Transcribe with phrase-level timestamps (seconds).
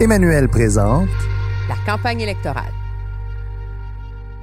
[0.00, 1.08] Emmanuel présente
[1.68, 2.70] La campagne électorale.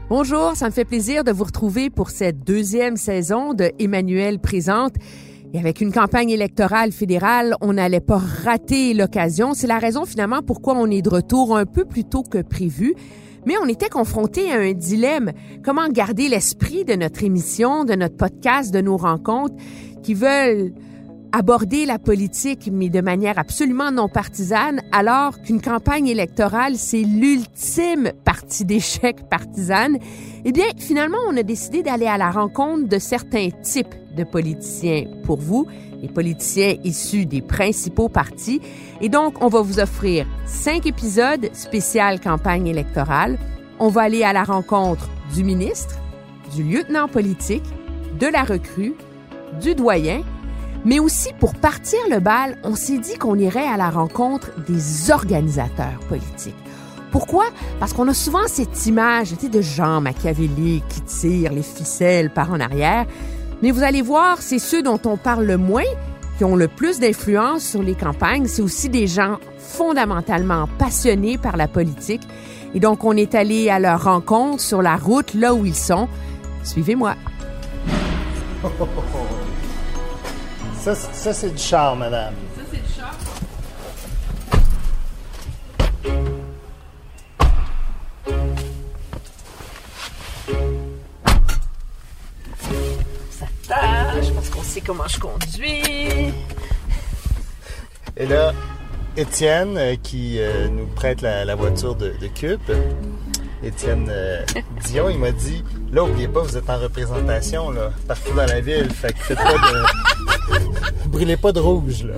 [0.09, 4.95] Bonjour, ça me fait plaisir de vous retrouver pour cette deuxième saison de Emmanuel présente.
[5.53, 9.53] Et avec une campagne électorale fédérale, on n'allait pas rater l'occasion.
[9.53, 12.93] C'est la raison finalement pourquoi on est de retour un peu plus tôt que prévu.
[13.45, 15.31] Mais on était confronté à un dilemme.
[15.63, 19.55] Comment garder l'esprit de notre émission, de notre podcast, de nos rencontres
[20.03, 20.73] qui veulent
[21.35, 28.13] aborder la politique, mais de manière absolument non partisane, alors qu'une campagne électorale, c'est l'ultime
[28.23, 29.97] partie d'échec partisane,
[30.45, 35.07] eh bien, finalement, on a décidé d'aller à la rencontre de certains types de politiciens
[35.25, 35.67] pour vous,
[36.01, 38.61] les politiciens issus des principaux partis.
[39.01, 43.37] Et donc, on va vous offrir cinq épisodes spécial campagne électorale.
[43.79, 45.99] On va aller à la rencontre du ministre,
[46.55, 47.65] du lieutenant politique,
[48.21, 48.93] de la recrue,
[49.61, 50.21] du doyen
[50.85, 55.09] mais aussi, pour partir le bal, on s'est dit qu'on irait à la rencontre des
[55.11, 56.55] organisateurs politiques.
[57.11, 57.45] Pourquoi?
[57.79, 62.59] Parce qu'on a souvent cette image de gens machiavéliques qui tirent les ficelles par en
[62.59, 63.07] arrière.
[63.63, 65.83] Mais vous allez voir, c'est ceux dont on parle le moins
[66.37, 68.45] qui ont le plus d'influence sur les campagnes.
[68.45, 72.21] C'est aussi des gens fondamentalement passionnés par la politique.
[72.75, 76.07] Et donc, on est allé à leur rencontre sur la route, là où ils sont.
[76.63, 77.15] Suivez-moi.
[80.85, 82.35] Ça, ça c'est du char, madame.
[82.55, 83.15] Ça, c'est du char?
[93.31, 96.31] Ça tâche parce qu'on sait comment je conduis.
[98.15, 98.53] Et là,
[99.17, 102.61] Étienne, euh, qui euh, nous prête la, la voiture de, de Cube,
[103.63, 104.45] Étienne euh,
[104.83, 108.61] Dion, il m'a dit Là, oubliez pas, vous êtes en représentation là, partout dans la
[108.61, 108.91] ville.
[108.91, 110.14] Fait que faites pas de.
[111.07, 112.15] Brûlez pas de rouge, là.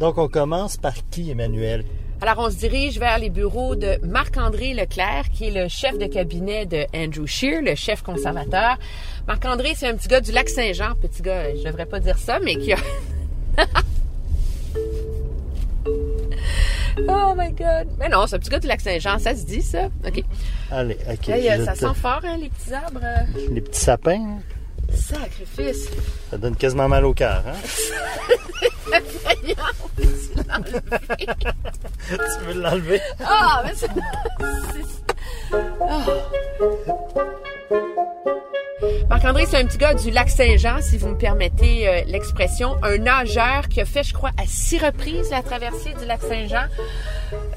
[0.00, 1.84] Donc, on commence par qui, Emmanuel?
[2.20, 6.06] Alors, on se dirige vers les bureaux de Marc-André Leclerc, qui est le chef de
[6.06, 8.78] cabinet de Andrew Scheer, le chef conservateur.
[9.26, 10.94] Marc-André, c'est un petit gars du lac Saint-Jean.
[11.00, 12.76] Petit gars, je devrais pas dire ça, mais qui a.
[17.08, 17.88] Oh my God!
[17.98, 19.88] Mais non, c'est un petit gars du lac Saint-Jean, ça se dit, ça?
[20.06, 20.22] OK.
[20.70, 21.26] Allez, OK.
[21.64, 23.00] Ça te- sent fort, hein, les petits arbres.
[23.52, 24.38] Les petits sapins, hein,
[24.92, 25.90] Sacrifice!
[26.30, 27.54] ça donne quasiment mal au cœur, hein?
[32.08, 33.00] tu veux l'enlever?
[33.24, 33.90] Ah, mais c'est...
[35.80, 36.06] Ah.
[39.08, 42.76] Marc-André, c'est un petit gars du lac Saint-Jean, si vous me permettez euh, l'expression.
[42.82, 46.66] Un nageur qui a fait, je crois, à six reprises la traversée du lac Saint-Jean,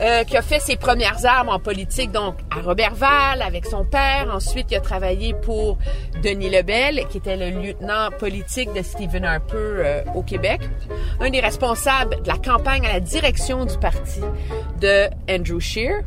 [0.01, 4.29] euh, qui a fait ses premières armes en politique, donc à Robertval, avec son père.
[4.33, 5.77] Ensuite, il a travaillé pour
[6.23, 10.61] Denis Lebel, qui était le lieutenant politique de Stephen Harper euh, au Québec.
[11.19, 14.21] Un des responsables de la campagne à la direction du parti
[14.79, 16.01] de Andrew Scheer.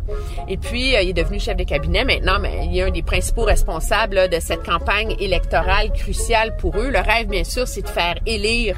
[0.48, 3.02] Et puis, euh, il est devenu chef de cabinet maintenant, mais il est un des
[3.02, 6.90] principaux responsables là, de cette campagne électorale cruciale pour eux.
[6.90, 8.76] Le rêve, bien sûr, c'est de faire élire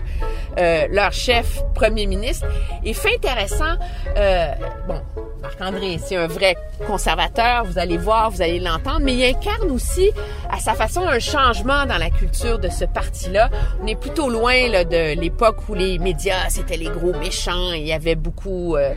[0.59, 2.47] euh, leur chef premier ministre.
[2.85, 3.75] Et fait intéressant,
[4.17, 4.47] euh,
[4.87, 5.01] bon,
[5.43, 10.11] Marc-André, c'est un vrai conservateur, vous allez voir, vous allez l'entendre, mais il incarne aussi
[10.51, 13.51] à sa façon un changement dans la culture de ce parti-là.
[13.83, 17.93] On est plutôt loin de l'époque où les médias, c'était les gros méchants, il y
[17.93, 18.95] avait beaucoup euh,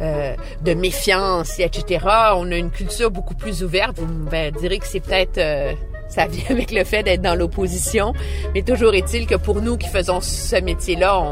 [0.00, 2.06] euh, de méfiance, et etc.
[2.34, 3.98] On a une culture beaucoup plus ouverte.
[3.98, 5.38] Vous me direz que c'est peut-être...
[5.38, 5.72] euh,
[6.08, 8.14] ça vient avec le fait d'être dans l'opposition,
[8.54, 11.22] mais toujours est-il que pour nous qui faisons ce métier-là,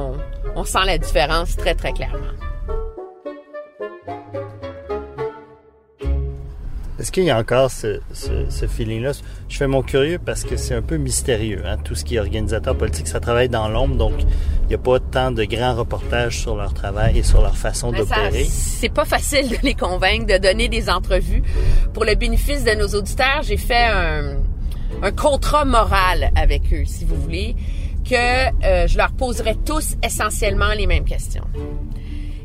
[0.55, 2.48] on sent la différence très, très clairement.
[7.09, 9.13] Est-ce qu'il y a encore ce, ce- ce feeling-là?
[9.49, 11.63] Je fais mon curieux parce que c'est un peu mystérieux.
[11.65, 11.79] Hein?
[11.83, 15.01] Tout ce qui est organisateur politique, ça travaille dans l'ombre, donc il n'y a pas
[15.01, 18.45] tant de grands reportages sur leur travail et sur leur façon ça, d'opérer.
[18.45, 21.43] C'est pas facile de les convaincre de donner des entrevues.
[21.95, 24.37] Pour le bénéfice de nos auditeurs, j'ai fait un,
[25.03, 27.57] un contrat moral avec eux, si vous voulez,
[28.07, 28.15] que
[28.67, 31.45] euh, je leur poserai tous essentiellement les mêmes questions.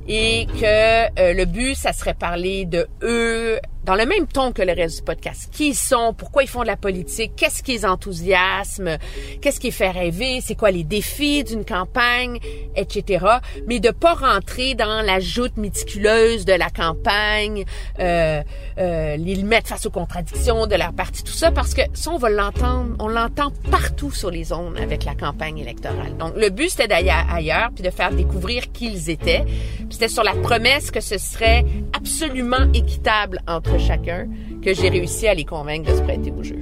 [0.08, 4.62] Et que euh, le but, ça serait parler de eux dans le même ton que
[4.62, 5.50] le reste du podcast.
[5.52, 8.98] Qui ils sont, pourquoi ils font de la politique, qu'est-ce qui les enthousiasme,
[9.42, 12.40] qu'est-ce qui les fait rêver, c'est quoi les défis d'une campagne,
[12.76, 13.26] etc.
[13.68, 17.66] Mais de pas rentrer dans la joute méticuleuse de la campagne,
[18.00, 18.42] euh,
[18.78, 22.18] euh, les mettre face aux contradictions de leur parti, tout ça, parce que ça, on
[22.18, 26.16] va l'entendre, on l'entend partout sur les zones avec la campagne électorale.
[26.18, 29.44] Donc, le but, c'était d'aller ailleurs, puis de faire découvrir qui ils étaient.
[29.90, 34.28] C'était sur la promesse que ce serait absolument équitable entre chacun
[34.62, 36.60] que j'ai réussi à les convaincre de se prêter au jeu.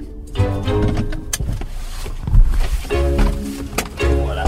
[4.24, 4.44] Voilà.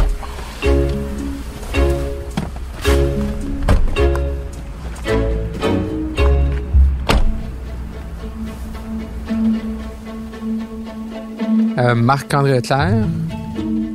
[11.79, 13.05] Euh, Marc-André Leclerc,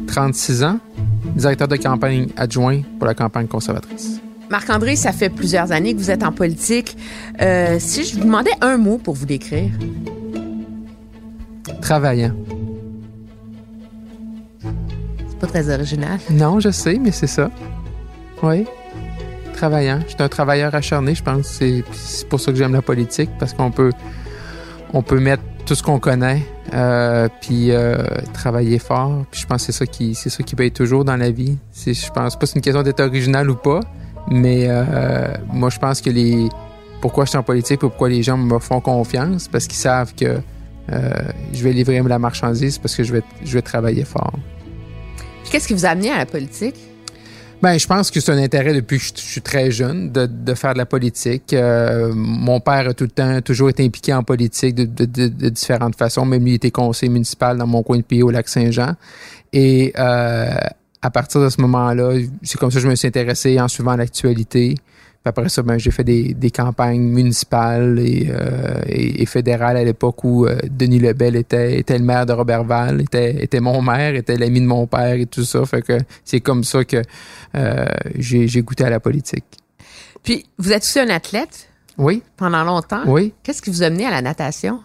[0.07, 0.79] 36 ans,
[1.35, 4.18] directeur de campagne adjoint pour la campagne conservatrice.
[4.49, 6.97] Marc-André, ça fait plusieurs années que vous êtes en politique.
[7.39, 9.71] Euh, si je vous demandais un mot pour vous décrire.
[11.81, 12.33] Travaillant.
[15.29, 16.19] C'est pas très original.
[16.31, 17.51] Non, je sais, mais c'est ça.
[18.41, 18.65] Oui.
[19.53, 19.99] Travaillant.
[20.07, 21.45] Je suis un travailleur acharné, je pense.
[21.45, 21.83] C'est
[22.27, 23.91] pour ça que j'aime la politique, parce qu'on peut,
[24.93, 26.41] on peut mettre tout ce qu'on connaît,
[26.73, 27.97] euh, puis euh,
[28.33, 29.25] travailler fort.
[29.29, 31.57] Puis je pense que c'est ça qui, c'est ça qui paye toujours dans la vie.
[31.85, 33.81] Je pense pas que c'est une question d'être original ou pas,
[34.27, 36.49] mais euh, moi je pense que les,
[37.01, 40.39] pourquoi je suis en politique, pourquoi les gens me font confiance, parce qu'ils savent que
[40.91, 41.11] euh,
[41.53, 44.33] je vais livrer la marchandise, parce que je vais, je vais travailler fort.
[45.51, 46.75] Qu'est-ce qui vous a amené à la politique?
[47.61, 50.25] Ben, je pense que c'est un intérêt depuis que je je suis très jeune de,
[50.27, 51.51] de faire de la politique.
[51.51, 55.27] Euh, mon père a tout le temps toujours été impliqué en politique de, de, de,
[55.27, 56.25] de différentes façons.
[56.25, 58.93] Même lui il était conseiller municipal dans mon coin de pays au lac Saint-Jean.
[59.51, 60.53] Et euh,
[61.01, 63.95] à partir de ce moment-là, c'est comme ça que je me suis intéressé en suivant
[63.95, 64.75] l'actualité.
[64.75, 69.75] Puis après ça, ben, j'ai fait des, des campagnes municipales et, euh, et, et fédérales
[69.75, 73.81] à l'époque où euh, Denis Lebel était, était le maire de Robertval, était, était mon
[73.81, 75.65] maire, était l'ami de mon père et tout ça.
[75.65, 77.01] Fait que c'est comme ça que
[77.55, 77.85] euh,
[78.17, 79.45] j'ai goûté à la politique.
[80.23, 81.67] Puis, vous êtes aussi un athlète?
[81.97, 83.03] Oui, pendant longtemps?
[83.05, 83.33] oui.
[83.43, 84.79] Qu'est-ce qui vous a amené à la natation?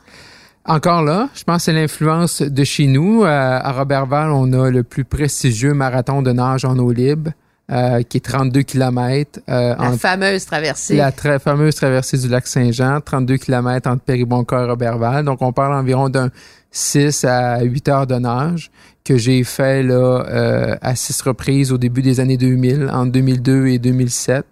[0.66, 3.22] Encore là, je pense que c'est l'influence de chez nous.
[3.24, 7.32] Euh, à Robertval, on a le plus prestigieux marathon de nage en eau libre,
[7.70, 9.40] euh, qui est 32 km.
[9.48, 10.96] Euh, La entre fameuse traversée.
[10.96, 15.24] la très fameuse traversée du lac Saint-Jean, 32 km entre Péribonca et Robertval.
[15.26, 16.30] Donc, on parle environ d'un
[16.70, 18.70] 6 à 8 heures de nage
[19.04, 23.66] que j'ai fait là euh, à six reprises au début des années 2000, entre 2002
[23.66, 24.46] et 2007.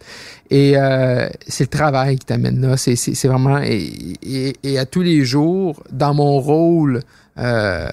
[0.50, 2.76] Et euh, c'est le travail qui t'amène là.
[2.76, 3.58] C'est, c'est, c'est vraiment...
[3.62, 3.90] Et,
[4.22, 7.00] et, et à tous les jours, dans mon rôle
[7.38, 7.88] euh,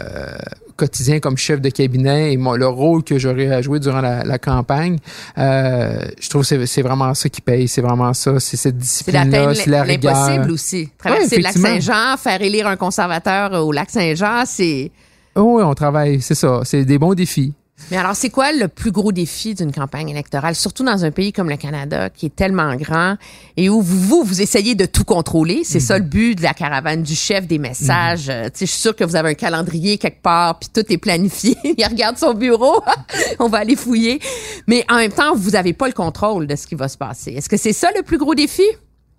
[0.75, 4.25] quotidien comme chef de cabinet et mon, le rôle que j'aurais à jouer durant la,
[4.25, 4.97] la campagne,
[5.37, 7.69] euh, je trouve que c'est, c'est vraiment ça qui paye.
[7.69, 8.37] C'est vraiment ça.
[8.41, 10.13] C'est cette discipline-là, c'est la rigueur.
[10.13, 10.89] l'impossible aussi.
[10.97, 11.53] Traverser le lac.
[11.53, 14.91] Saint-Jean, faire élire un conservateur au lac Saint-Jean, c'est...
[15.35, 16.61] Oh, oui, on travaille, c'est ça.
[16.63, 17.53] C'est des bons défis.
[17.91, 21.33] Mais alors, c'est quoi le plus gros défi d'une campagne électorale, surtout dans un pays
[21.33, 23.15] comme le Canada, qui est tellement grand
[23.57, 25.61] et où vous, vous, vous essayez de tout contrôler?
[25.63, 28.25] C'est ça le but de la caravane du chef, des messages.
[28.25, 30.97] Tu sais, Je suis sûre que vous avez un calendrier quelque part, puis tout est
[30.97, 31.55] planifié.
[31.77, 32.81] Il regarde son bureau,
[33.39, 34.19] on va aller fouiller.
[34.67, 37.31] Mais en même temps, vous n'avez pas le contrôle de ce qui va se passer.
[37.31, 38.65] Est-ce que c'est ça le plus gros défi?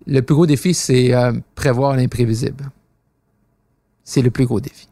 [0.07, 2.69] Le plus gros défi, c'est euh, prévoir l'imprévisible.
[4.03, 4.87] C'est le plus gros défi.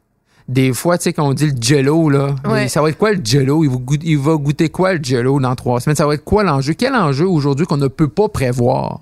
[0.49, 2.67] Des fois, tu sais, quand on dit le jello, là, Ouais.
[2.67, 3.63] ça va être quoi le jello?
[3.63, 5.95] Il va, goûter, il va goûter quoi le jello dans trois semaines?
[5.95, 6.73] Ça va être quoi l'enjeu?
[6.73, 9.01] Quel enjeu aujourd'hui qu'on ne peut pas prévoir?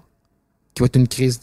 [0.75, 1.39] Qui va être une crise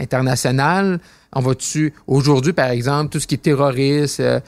[0.00, 1.00] internationale?
[1.34, 4.40] On va-tu, aujourd'hui, par exemple, tout ce qui est terroriste, euh,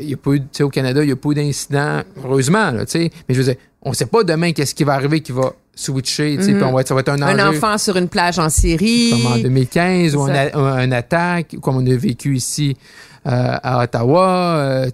[0.00, 2.84] y a pas eu, au Canada, il n'y a pas eu d'incident, heureusement, là.
[2.94, 5.52] Mais je veux dire, on ne sait pas demain qu'est-ce qui va arriver qui va
[5.74, 7.20] switcher, on va être- ça va être un.
[7.22, 9.10] Un enfant sur une plage en Syrie.
[9.10, 12.76] Comme en 2015, ou C'est un, a- un attaque, comme on a vécu ici
[13.26, 14.56] euh, à Ottawa.
[14.58, 14.90] euh,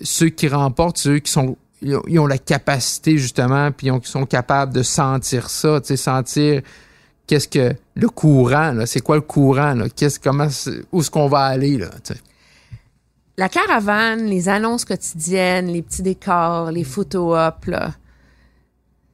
[0.00, 4.06] ceux qui remportent, ceux qui sont ils ont, ils ont la capacité justement, puis ils
[4.06, 6.62] sont capables de sentir ça, sentir
[7.26, 9.86] qu'est-ce que le courant, c'est quoi le courant, là,
[10.22, 10.46] comment,
[10.92, 11.90] où est-ce qu'on va aller, là.
[13.38, 17.92] La caravane, les annonces quotidiennes, les petits décors, les photos op, là.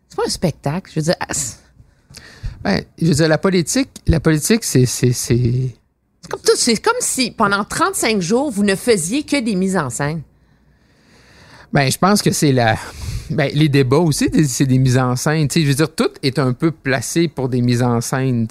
[0.08, 0.90] C'est pas un spectacle.
[0.92, 1.32] Je veux dire, ah,
[2.64, 5.76] Ben, je veux dire, la politique, la politique, c'est, c'est,
[6.28, 6.56] comme tout.
[6.56, 10.22] C'est comme si pendant 35 jours, vous ne faisiez que des mises en scène.
[11.72, 12.76] Ben, je pense que c'est la.
[13.30, 15.48] Ben, les débats aussi, c'est des mises en scène.
[15.54, 18.46] je veux dire, tout est un peu placé pour des mises en scène.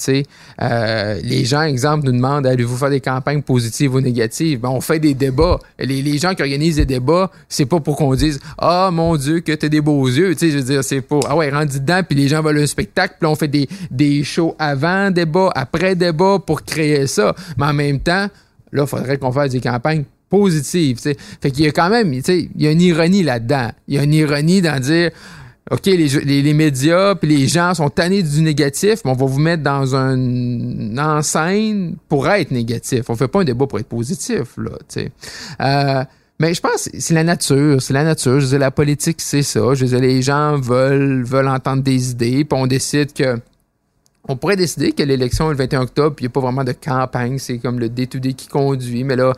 [0.62, 4.60] Euh, les gens, exemple, nous demandent allez-vous faire des campagnes positives ou négatives?
[4.60, 5.60] Ben, On fait des débats.
[5.80, 9.40] Les, les gens qui organisent des débats, c'est pas pour qu'on dise Ah, mon Dieu,
[9.40, 10.36] que t'as des beaux yeux.
[10.40, 13.16] je veux dire, c'est pour Ah ouais, rendu dedans, puis les gens veulent un spectacle,
[13.20, 17.36] puis on fait des, des shows avant débat, après débat pour créer ça.
[17.58, 18.28] Mais en même temps,
[18.72, 20.98] là, il faudrait qu'on fasse des campagnes positive.
[20.98, 21.16] T'sais.
[21.42, 23.72] Fait qu'il y a quand même, il y a une ironie là-dedans.
[23.88, 25.12] Il y a une ironie dans dire,
[25.70, 29.40] OK, les, les, médias puis les gens sont tannés du négatif, mais on va vous
[29.40, 33.10] mettre dans une enseigne pour être négatif.
[33.10, 35.10] On fait pas un débat pour être positif, là, tu
[35.62, 36.04] euh,
[36.40, 38.40] mais je pense c'est la nature, c'est la nature.
[38.40, 39.74] Je veux la politique, c'est ça.
[39.74, 43.38] Je veux les gens veulent, veulent entendre des idées, puis on décide que
[44.30, 47.40] on pourrait décider que l'élection le 21 octobre, il n'y a pas vraiment de campagne,
[47.40, 49.34] c'est comme le D2D qui conduit, mais là,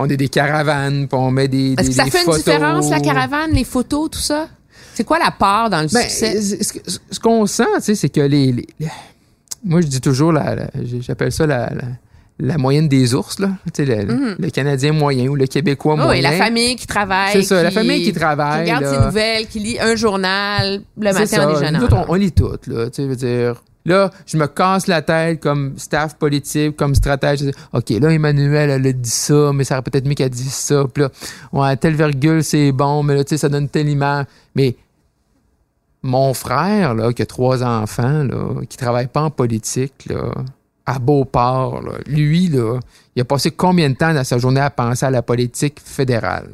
[0.00, 3.00] on a des caravanes, puis on met des, Est-ce que ça fait une différence, la
[3.00, 4.48] caravane, les photos, tout ça?
[4.94, 6.40] C'est quoi la part dans le ben, succès?
[6.40, 8.66] Ce, qu'on sent, c'est que les,
[9.64, 10.34] Moi, je dis toujours,
[11.00, 11.70] j'appelle ça la,
[12.38, 13.48] la, moyenne des ours, là.
[13.78, 14.36] Mhm.
[14.38, 16.10] Le, Canadien moyen ou le Québécois moyen.
[16.10, 17.32] Oui, la famille qui travaille.
[17.32, 18.66] C'est ça, la famille qui travaille.
[18.66, 21.78] Qui regarde ses nouvelles, qui lit un journal le matin en déjeunant.
[21.78, 22.86] Nous, on, lit tout, là.
[22.86, 27.50] Tu sais, veux dire Là, je me casse la tête comme staff politique, comme stratège.
[27.72, 30.84] OK, là, Emmanuel, elle a dit ça, mais ça aurait peut-être mieux qu'elle dise ça.
[30.92, 31.10] Puis là,
[31.52, 34.26] ouais, telle virgule, c'est bon, mais là, tu sais, ça donne telle image.
[34.54, 34.76] Mais
[36.02, 40.30] mon frère, là, qui a trois enfants, là, qui travaille pas en politique, là,
[40.84, 42.78] à Beauport, là, lui, là,
[43.16, 46.50] il a passé combien de temps dans sa journée à penser à la politique fédérale?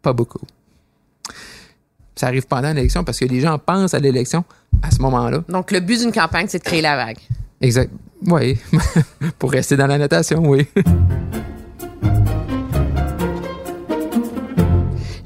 [0.00, 0.40] Pas beaucoup
[2.20, 4.44] ça arrive pendant l'élection parce que les gens pensent à l'élection
[4.82, 5.42] à ce moment-là.
[5.48, 7.18] Donc, le but d'une campagne, c'est de créer la vague.
[7.62, 7.90] Exact.
[8.26, 8.58] Oui.
[9.38, 10.66] Pour rester dans la notation, oui.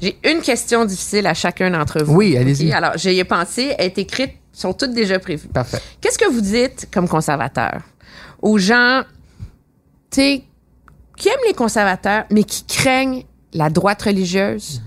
[0.01, 2.15] J'ai une question difficile à chacun d'entre vous.
[2.15, 2.71] Oui, allez-y.
[2.71, 5.49] Alors, j'y ai pensé, elle est écrite, sont toutes déjà prévues.
[5.49, 5.79] Parfait.
[5.99, 7.81] Qu'est-ce que vous dites comme conservateur
[8.41, 9.01] aux gens,
[10.11, 10.43] tu sais,
[11.17, 13.23] qui aiment les conservateurs, mais qui craignent
[13.53, 14.81] la droite religieuse?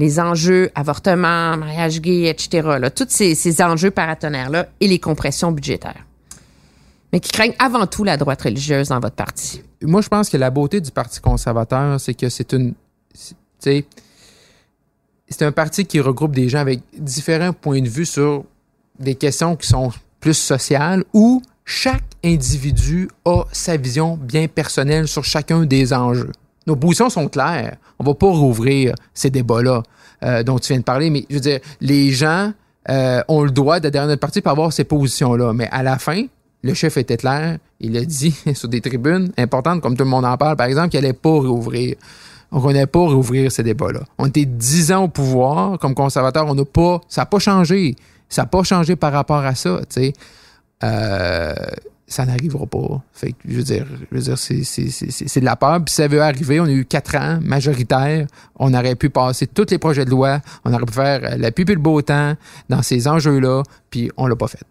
[0.00, 2.78] Les enjeux avortement, mariage gay, etc.
[2.80, 6.06] Là, tous ces, enjeux paratonnerres-là et les compressions budgétaires.
[7.12, 9.62] Mais qui craignent avant tout la droite religieuse dans votre parti.
[9.82, 12.74] Moi, je pense que la beauté du Parti conservateur, c'est que c'est une.
[13.58, 13.84] C'est
[15.42, 18.44] un parti qui regroupe des gens avec différents points de vue sur
[18.98, 25.24] des questions qui sont plus sociales où chaque individu a sa vision bien personnelle sur
[25.24, 26.32] chacun des enjeux.
[26.70, 27.78] Nos positions sont claires.
[27.98, 29.82] On va pas rouvrir ces débats-là
[30.22, 32.52] euh, dont tu viens de parler, mais je veux dire, les gens
[32.88, 35.52] euh, ont le droit de derrière notre parti pour avoir ces positions-là.
[35.52, 36.26] Mais à la fin,
[36.62, 37.58] le chef était clair.
[37.80, 40.90] Il a dit sur des tribunes importantes, comme tout le monde en parle, par exemple,
[40.90, 41.96] qu'il n'allait pas rouvrir.
[42.52, 44.02] On n'allait pas rouvrir ces débats-là.
[44.16, 46.46] On était dix ans au pouvoir comme conservateur.
[46.46, 47.96] On n'a pas, ça n'a pas changé.
[48.28, 49.80] Ça n'a pas changé par rapport à ça.
[49.88, 50.12] Sais.
[50.84, 51.52] Euh,
[52.10, 53.02] ça n'arrivera pas.
[53.12, 55.82] Fait que, je veux dire, je veux dire c'est de la peur.
[55.84, 56.58] Puis ça veut arriver.
[56.58, 58.26] On a eu quatre ans majoritaires.
[58.56, 60.40] On aurait pu passer tous les projets de loi.
[60.64, 62.34] On aurait pu faire la pupille le beau temps
[62.68, 63.62] dans ces enjeux-là.
[63.90, 64.64] Puis on l'a pas fait.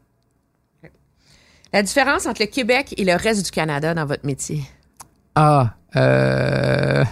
[1.71, 4.63] La différence entre le Québec et le reste du Canada dans votre métier?
[5.35, 7.05] Ah, euh,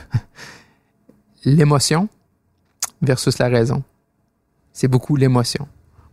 [1.46, 2.10] l'émotion
[3.01, 3.81] versus la raison.
[4.74, 5.67] C'est beaucoup l'émotion.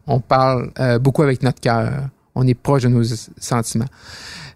[0.06, 3.05] On parle euh, beaucoup avec notre cœur on est proche de nos
[3.38, 3.87] sentiments.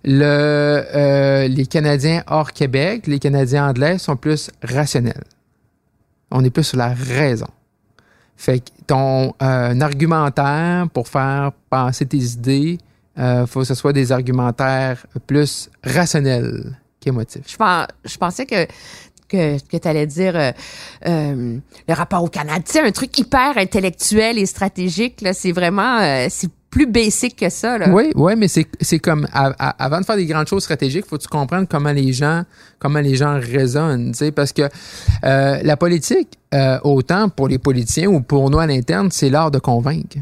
[0.06, 5.25] Euh, les Canadiens hors Québec, les Canadiens anglais sont plus rationnels.
[6.30, 7.49] On est plus sur la raison.
[8.37, 12.78] Fait que ton euh, argumentaire pour faire passer tes idées,
[13.18, 17.42] euh, faut que ce soit des argumentaires plus rationnels qu'émotifs.
[17.49, 18.66] Je, pensais que
[19.28, 20.52] que, tu allais dire euh,
[21.04, 22.80] le rapport au Canada.
[22.82, 26.28] Un truc hyper intellectuel et stratégique, c'est vraiment,
[26.78, 27.76] plus basic que ça.
[27.76, 27.88] Là.
[27.90, 31.28] Oui, oui, mais c'est comme avant de faire des grandes choses stratégiques, faut que tu
[31.28, 32.44] comprennes comment les gens
[32.78, 38.20] comment les gens raisonnent, parce que euh, la politique, euh, autant pour les politiciens ou
[38.20, 40.18] pour nous à l'interne, c'est l'art de convaincre.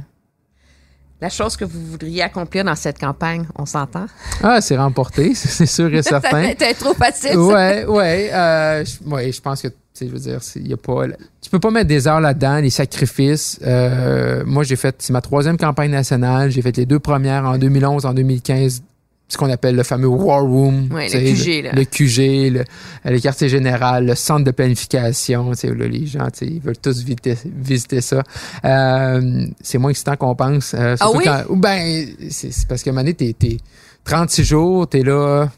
[1.20, 4.06] La chose que vous voudriez accomplir dans cette campagne, on s'entend?
[4.42, 6.42] Ah, c'est remporté, c'est sûr et certain.
[6.48, 7.36] C'était trop facile.
[7.36, 8.28] Oui, oui.
[8.32, 9.68] Euh, ouais, je pense que
[10.00, 11.06] je veux dire, y a pas,
[11.40, 13.58] tu peux pas mettre des heures là-dedans, les sacrifices.
[13.64, 16.50] Euh, moi, j'ai fait, c'est ma troisième campagne nationale.
[16.50, 18.82] J'ai fait les deux premières en 2011, en 2015,
[19.28, 20.88] ce qu'on appelle le fameux War Room.
[20.90, 22.64] le QG, le, le, QG,
[23.04, 25.50] le, quartier général, le centre de planification.
[25.50, 28.22] Là, les gens, ils veulent tous visiter, ça.
[28.64, 30.74] Euh, c'est moins excitant qu'on pense.
[30.74, 31.24] Euh, ah oui?
[31.56, 33.56] ben, c'est, parce que, Mané, t'es, t'es
[34.04, 35.48] 36 jours, t'es là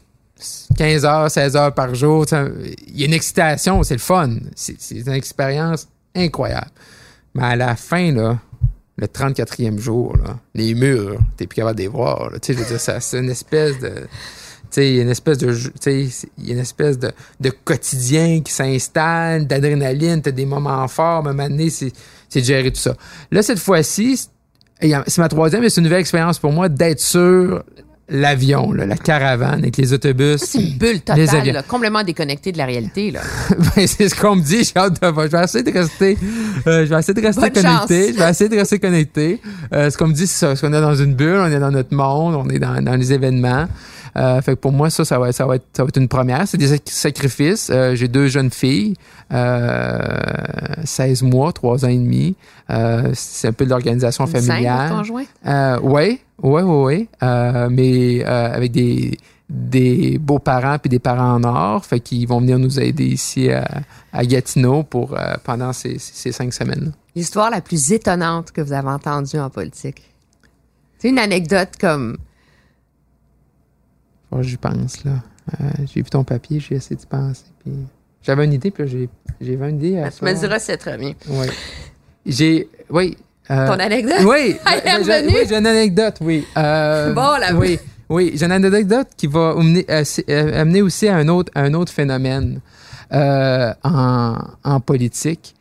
[0.77, 2.25] 15 heures, 16 heures par jour.
[2.87, 4.29] Il y a une excitation, c'est le fun.
[4.55, 6.71] C'est une expérience incroyable.
[7.35, 8.39] Mais à la fin, là,
[8.97, 10.15] le 34e jour,
[10.55, 12.31] les murs, t'es plus capable de les voir.
[12.41, 13.91] c'est une espèce de.
[14.77, 15.57] Il y a une espèce de.
[15.87, 21.69] il une espèce de, de quotidien qui s'installe, d'adrénaline, t'as des moments forts, mais donné,
[21.69, 21.91] c'est
[22.43, 22.95] gérer tout ça.
[23.31, 24.29] Là, cette fois-ci, c'est-
[24.81, 27.63] et, ma troisième, mais c'est une nouvelle expérience pour moi d'être sur
[28.09, 30.41] l'avion, la caravane avec les autobus.
[30.43, 31.53] C'est une bulle Les totale, avions.
[31.53, 33.11] là, complètement déconnectée de la réalité.
[33.11, 33.21] Là.
[33.75, 34.63] Ben, c'est ce qu'on me dit.
[34.63, 35.27] J'ai hâte de voir.
[35.27, 36.17] Je vais essayer de rester.
[36.67, 38.07] euh, je vais essayer de rester Bonne connecté.
[38.07, 38.15] chance.
[38.17, 39.41] Je vais essayer de rester connecté.
[39.73, 40.47] Euh, ce qu'on me dit, c'est ça.
[40.47, 42.95] Parce qu'on est dans une bulle, on est dans notre monde, on est dans, dans
[42.95, 43.67] les événements.
[44.17, 45.97] Euh, fait que pour moi, ça, ça va, être- ça va être, ça va être
[45.97, 46.47] une première.
[46.47, 47.69] C'est des sac- sacrifices.
[47.69, 48.95] Euh, j'ai deux jeunes filles,
[49.31, 50.07] euh,
[50.83, 52.35] 16 mois, 3 ans et demi.
[52.69, 54.89] Euh, c'est un peu de l'organisation familiale.
[54.97, 55.23] conjoint?
[55.81, 57.07] Ouais, ouais, ouais, ouais.
[57.23, 59.17] Euh, mais avec des,
[59.49, 61.85] des beaux-parents puis des parents en or.
[61.85, 63.65] Fait qu'ils vont venir nous aider ici à,
[64.13, 66.91] à Gatineau pour, pendant ces, ces cinq semaines.
[67.15, 70.03] L'histoire la plus étonnante que vous avez entendue en politique.
[70.99, 72.17] C'est une anecdote comme.
[74.29, 75.11] Faut que J'y pense, là.
[75.59, 77.43] Euh, j'ai vu ton papier, j'ai essayé d'y penser.
[77.63, 77.73] Puis
[78.21, 79.09] j'avais une idée, puis là, j'ai,
[79.41, 81.13] j'avais une idée à Tu me diras si c'est très bien.
[81.27, 81.47] Ouais.
[82.25, 83.17] J'ai, oui.
[83.49, 84.21] euh, Ton anecdote?
[84.25, 84.55] Oui,
[84.85, 86.45] est j'ai- oui, j'ai une anecdote, oui.
[86.55, 91.51] Euh, Bon, la- Oui, oui, j'ai une anecdote qui va amener, aussi à un autre,
[91.55, 92.59] à un autre phénomène
[93.11, 95.55] en, en politique.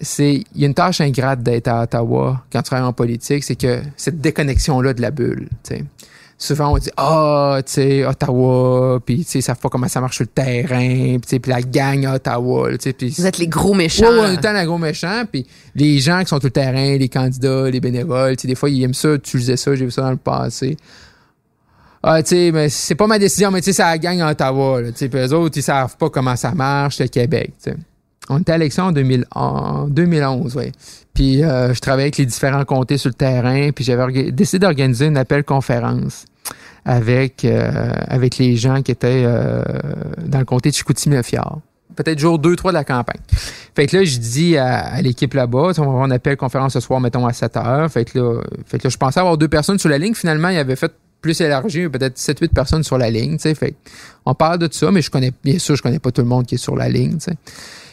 [0.00, 3.44] C'est il y a une tâche ingrate d'être à Ottawa quand tu travailles en politique,
[3.44, 5.48] c'est que cette déconnexion là de la bulle.
[5.62, 5.84] tu sais.
[6.38, 10.02] Souvent on dit ah tu sais Ottawa puis tu sais ils savent pas comment ça
[10.02, 13.14] marche sur le terrain puis tu sais, puis la gang à Ottawa tu sais, puis
[13.16, 14.04] Vous êtes les gros méchants.
[14.04, 15.24] Ouais, ouais, on est tout le temps la gros méchant.
[15.30, 18.54] Puis les gens qui sont sur le terrain, les candidats, les bénévoles, tu sais, des
[18.54, 20.76] fois, ils aiment ça, tu disais ça, j'ai vu ça dans le passé.
[22.02, 24.82] Ah, tu sais, mais c'est pas ma décision, mais tu sais, la gang à Ottawa,
[24.82, 25.08] tu sais.
[25.08, 27.76] Puis eux autres, ils savent pas comment ça marche, le Québec, tu sais.
[28.28, 30.72] On était à l'élection en, 2000 en 2011, oui.
[31.14, 35.06] Puis euh, je travaillais avec les différents comtés sur le terrain, puis j'avais décidé d'organiser
[35.06, 36.24] une appel conférence
[36.84, 39.62] avec euh, avec les gens qui étaient euh,
[40.24, 41.60] dans le comté de Chicoutimi-Le-Fjord.
[41.94, 43.20] Peut-être jour 2 3 de la campagne.
[43.74, 46.80] Fait que là, je dis à, l'équipe là-bas, on va avoir une appel conférence ce
[46.80, 47.90] soir, mettons, à 7 heures.
[47.90, 50.14] Fait que là, fait là, je pensais avoir deux personnes sur la ligne.
[50.14, 53.38] Finalement, il avait fait plus élargi, peut-être 7-8 personnes sur la ligne.
[53.38, 53.74] Fait
[54.24, 56.28] on parle de tout ça, mais je connais, bien sûr, je connais pas tout le
[56.28, 57.18] monde qui est sur la ligne.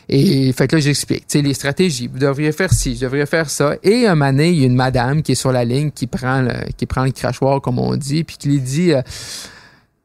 [0.09, 2.07] Et fait que là, j'explique, tu sais, les stratégies.
[2.07, 3.75] Vous devriez faire ci, je devrais faire ça.
[3.83, 6.41] Et un donné, il y a une madame qui est sur la ligne, qui prend
[6.41, 9.01] le, qui prend le crachoir, comme on dit, puis qui lui dit, euh,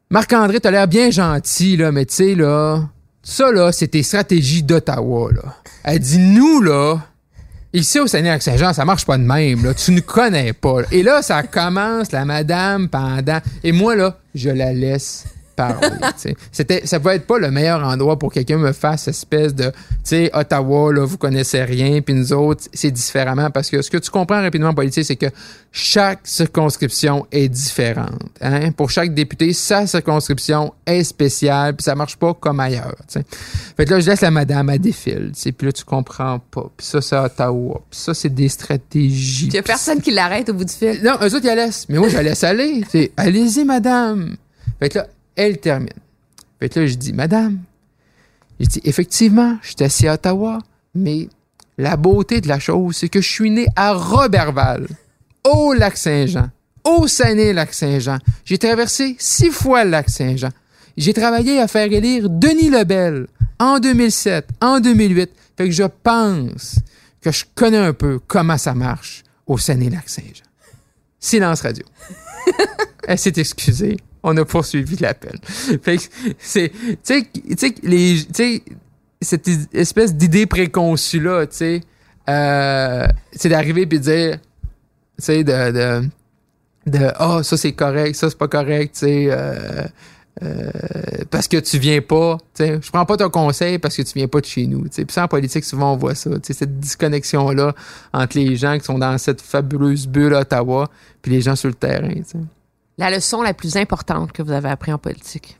[0.09, 2.81] Marc-André, t'as l'air bien gentil, là, mais tu sais, là,
[3.21, 5.55] ça, là, c'est tes stratégies d'Ottawa, là.
[5.83, 6.99] Elle dit, nous, là,
[7.73, 9.73] ici au Saguenay-Lac-Saint-Jean, ça marche pas de même, là.
[9.73, 10.81] Tu ne connais pas.
[10.81, 10.87] là.
[10.91, 13.39] Et là, ça commence, la madame, pendant.
[13.63, 15.25] Et moi, là, je la laisse
[15.59, 15.89] parler.
[16.51, 19.65] C'était, ça peut être pas le meilleur endroit pour que quelqu'un me fasse espèce de,
[19.65, 19.71] tu
[20.03, 23.97] sais, Ottawa, là, vous connaissez rien, puis nous autres, c'est différemment parce que ce que
[23.97, 25.27] tu comprends rapidement en politique, c'est que
[25.71, 28.21] chaque circonscription est différente.
[28.41, 28.71] Hein?
[28.71, 32.95] Pour chaque député, sa circonscription est spéciale, puis ça marche pas comme ailleurs.
[33.07, 33.25] tu sais.
[33.77, 36.69] Fait que là, je laisse la madame à défile, puis là, tu comprends pas.
[36.77, 37.81] Puis ça, c'est Ottawa.
[37.89, 39.47] Puis ça, c'est des stratégies.
[39.47, 41.01] Il y a personne qui l'arrête au bout du fil.
[41.03, 41.85] non, eux autres, ils la laissent.
[41.89, 42.83] Mais moi, je la laisse aller.
[43.17, 44.35] Allez-y, madame.
[44.79, 45.07] Fait que là,
[45.39, 45.89] elle termine.
[46.59, 47.59] Fait que là, je dis, madame,
[48.59, 50.59] je dis, effectivement, je suis assis à Ottawa,
[50.93, 51.29] mais
[51.77, 54.87] la beauté de la chose, c'est que je suis né à Roberval,
[55.45, 56.49] au Lac-Saint-Jean,
[56.83, 58.17] au Saguenay-Lac-Saint-Jean.
[58.43, 60.49] J'ai traversé six fois le Lac-Saint-Jean.
[60.97, 63.27] J'ai travaillé à faire élire Denis Lebel
[63.59, 65.31] en 2007, en 2008.
[65.57, 66.79] Fait que je pense
[67.21, 70.43] que je connais un peu comment ça marche au Saguenay-Lac-Saint-Jean.
[71.17, 71.85] Silence radio.
[73.07, 73.95] Elle s'est excusée.
[74.23, 75.39] On a poursuivi l'appel.
[75.81, 76.03] Fait que
[76.37, 78.63] c'est, tu sais, tu sais, les, tu sais,
[79.21, 81.81] cette espèce d'idée préconçue là, tu sais,
[82.29, 86.09] euh, c'est d'arriver puis de dire, tu sais, de, de,
[86.85, 89.83] de, ah, ça c'est correct, ça c'est pas correct, tu sais, euh,
[90.41, 90.69] euh,
[91.29, 94.13] parce que tu viens pas, tu sais, je prends pas ton conseil parce que tu
[94.15, 94.83] viens pas de chez nous.
[94.83, 97.75] Puis ça en politique souvent on voit ça, cette disconnexion là
[98.13, 100.89] entre les gens qui sont dans cette fabuleuse bulle à Ottawa
[101.21, 102.13] puis les gens sur le terrain.
[102.99, 105.57] La leçon la plus importante que vous avez appris en politique?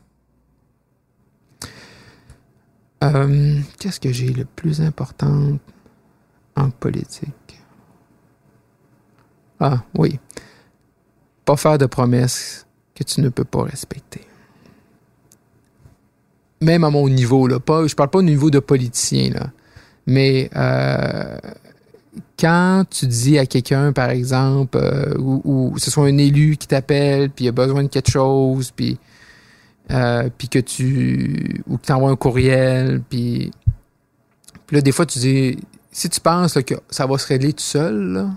[3.01, 5.57] Euh, Qu'est-ce que j'ai le plus important
[6.57, 7.61] en politique?
[9.57, 10.19] Ah, oui.
[11.45, 14.27] Pas faire de promesses que tu ne peux pas respecter.
[16.59, 19.53] Même à mon niveau, là, pas, je parle pas au niveau de politicien, là,
[20.05, 21.37] mais euh,
[22.39, 27.29] quand tu dis à quelqu'un, par exemple, euh, ou, ce soit un élu qui t'appelle,
[27.29, 28.97] puis il a besoin de quelque chose, puis
[29.91, 33.51] euh, puis que tu ou que t'envoies un courriel, puis
[34.67, 35.57] puis là des fois tu dis
[35.91, 38.29] si tu penses que ça va se régler tout seul, là,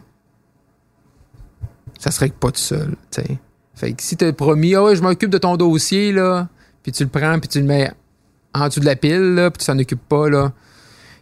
[1.98, 2.96] ça se règle pas tout seul.
[3.10, 3.38] sais.
[3.74, 6.48] Fait que si t'as promis, ah ouais, je m'occupe de ton dossier, là,
[6.82, 7.90] puis tu le prends, puis tu le mets
[8.54, 10.52] en dessous de la pile, là, puis tu s'en occupes pas, là,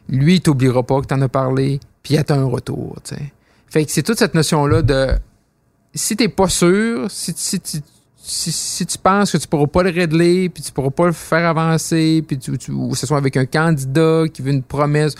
[0.09, 2.97] lui, il t'oubliera pas que t'en as parlé, puis il attend un retour.
[3.05, 3.33] sais.
[3.69, 5.09] Fait que c'est toute cette notion-là de
[5.95, 7.61] si t'es pas sûr, si, si,
[8.17, 11.49] si, tu penses que tu pourras pas le régler, puis tu pourras pas le faire
[11.49, 12.39] avancer, puis
[12.71, 15.15] ou ce soit avec un candidat qui veut une promesse,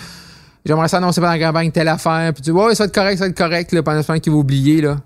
[0.65, 2.95] j'aimerais ça annoncer pendant la campagne telle affaire, puis tu dis ouais, ça va être
[2.95, 4.97] correct, ça va être correct, pendant ce temps qu'il va oublier, là.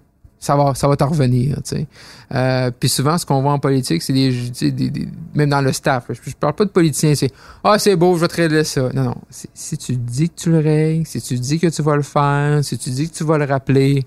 [0.45, 1.87] Ça va, ça va t'en revenir, tu sais.
[2.31, 4.31] Euh, puis souvent, ce qu'on voit en politique, c'est des,
[4.71, 6.05] des, même dans le staff.
[6.09, 7.31] Je, parle pas de politiciens, c'est
[7.63, 8.89] ah c'est beau, je vais te régler ça.
[8.93, 11.95] Non non, si tu dis que tu le règles, si tu dis que tu vas
[11.95, 14.05] le faire, si tu dis que tu vas le rappeler,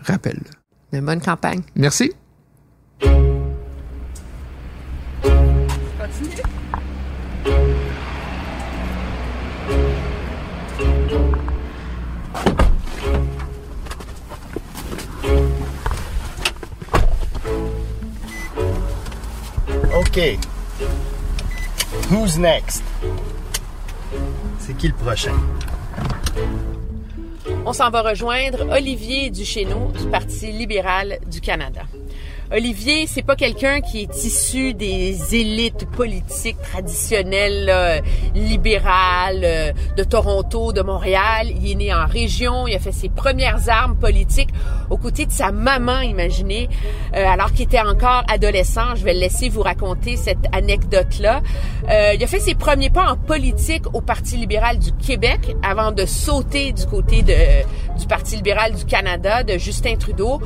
[0.00, 0.98] rappelle-le.
[0.98, 1.62] Une bonne campagne.
[1.76, 2.10] Merci.
[20.16, 20.38] OK.
[22.10, 22.82] Who's next?
[24.58, 25.34] C'est qui le prochain?
[27.66, 31.82] On s'en va rejoindre Olivier Duchesneau du Parti libéral du Canada.
[32.52, 38.02] Olivier, c'est pas quelqu'un qui est issu des élites politiques traditionnelles,
[38.34, 41.48] libérales euh, de Toronto, de Montréal.
[41.50, 44.50] Il est né en région, il a fait ses premières armes politiques
[44.90, 46.68] aux côtés de sa maman, imaginez,
[47.14, 48.94] euh, alors qu'il était encore adolescent.
[48.94, 51.42] Je vais laisser vous raconter cette anecdote-là.
[51.90, 55.92] Euh, il a fait ses premiers pas en politique au Parti libéral du Québec avant
[55.92, 57.34] de sauter du côté de,
[57.98, 60.40] du Parti libéral du Canada, de Justin Trudeau.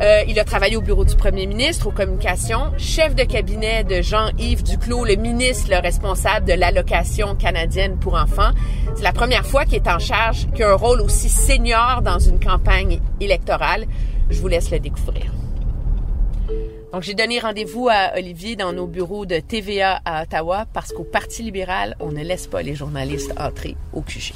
[0.00, 4.02] Euh, il a travaillé au bureau du premier ministre, aux communications, chef de cabinet de
[4.02, 8.50] Jean-Yves Duclos, le ministre le responsable de l'allocation canadienne pour enfants.
[8.94, 12.18] C'est la première fois qu'il est en charge, qu'il a un rôle aussi senior dans
[12.18, 13.86] une campagne électorale.
[14.28, 15.32] Je vous laisse le découvrir.
[16.92, 21.04] Donc, j'ai donné rendez-vous à Olivier dans nos bureaux de TVA à Ottawa parce qu'au
[21.04, 24.32] Parti libéral, on ne laisse pas les journalistes entrer au QG.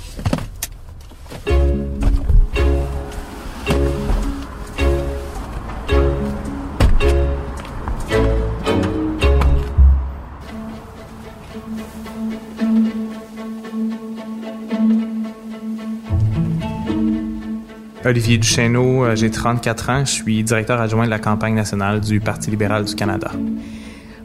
[18.11, 22.19] Olivier Duchesneau, euh, j'ai 34 ans, je suis directeur adjoint de la campagne nationale du
[22.19, 23.31] Parti libéral du Canada.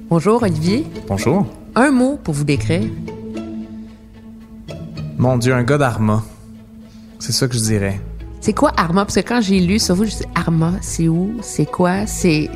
[0.09, 0.87] Bonjour Olivier.
[1.07, 1.45] Bonjour.
[1.75, 2.89] Un mot pour vous décrire.
[5.19, 6.23] Mon Dieu, un gars d'Arma.
[7.19, 8.01] C'est ça que je dirais.
[8.41, 9.05] C'est quoi Arma?
[9.05, 11.35] Parce que quand j'ai lu ça, vous, je dis Arma, c'est où?
[11.41, 12.07] C'est quoi?
[12.07, 12.49] C'est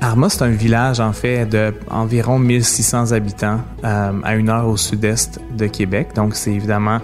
[0.00, 4.76] Arma, c'est un village en fait de environ 1600 habitants euh, à une heure au
[4.76, 6.08] sud-est de Québec.
[6.14, 6.98] Donc c'est évidemment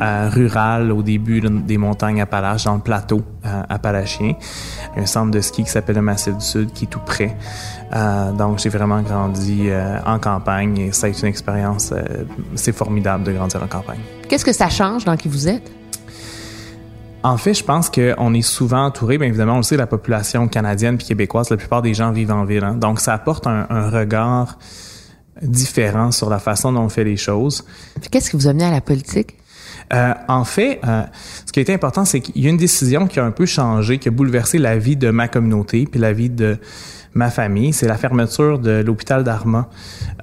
[0.00, 4.34] euh, rural au début des montagnes Appalaches, dans le plateau euh, appalachien.
[4.96, 7.36] Un centre de ski qui s'appelle le Massif du Sud qui est tout près.
[8.38, 9.68] donc j'ai vraiment grandi
[10.06, 11.92] en campagne et ça a été une expérience,
[12.54, 14.00] c'est formidable de grandir en campagne.
[14.28, 15.79] Qu'est-ce que ça change dans qui vous êtes?
[17.22, 20.48] En fait, je pense qu'on est souvent entouré, bien évidemment, on le sait, la population
[20.48, 22.64] canadienne puis québécoise, la plupart des gens vivent en ville.
[22.64, 22.74] Hein.
[22.74, 24.58] Donc, ça apporte un, regard
[25.42, 27.64] différent sur la façon dont on fait les choses.
[28.10, 29.36] Qu'est-ce qui vous a mené à la politique?
[29.92, 31.02] Euh, en fait, euh,
[31.44, 33.46] ce qui a été important, c'est qu'il y a une décision qui a un peu
[33.46, 36.58] changé, qui a bouleversé la vie de ma communauté puis la vie de
[37.14, 37.72] ma famille.
[37.72, 39.68] C'est la fermeture de l'hôpital d'Arma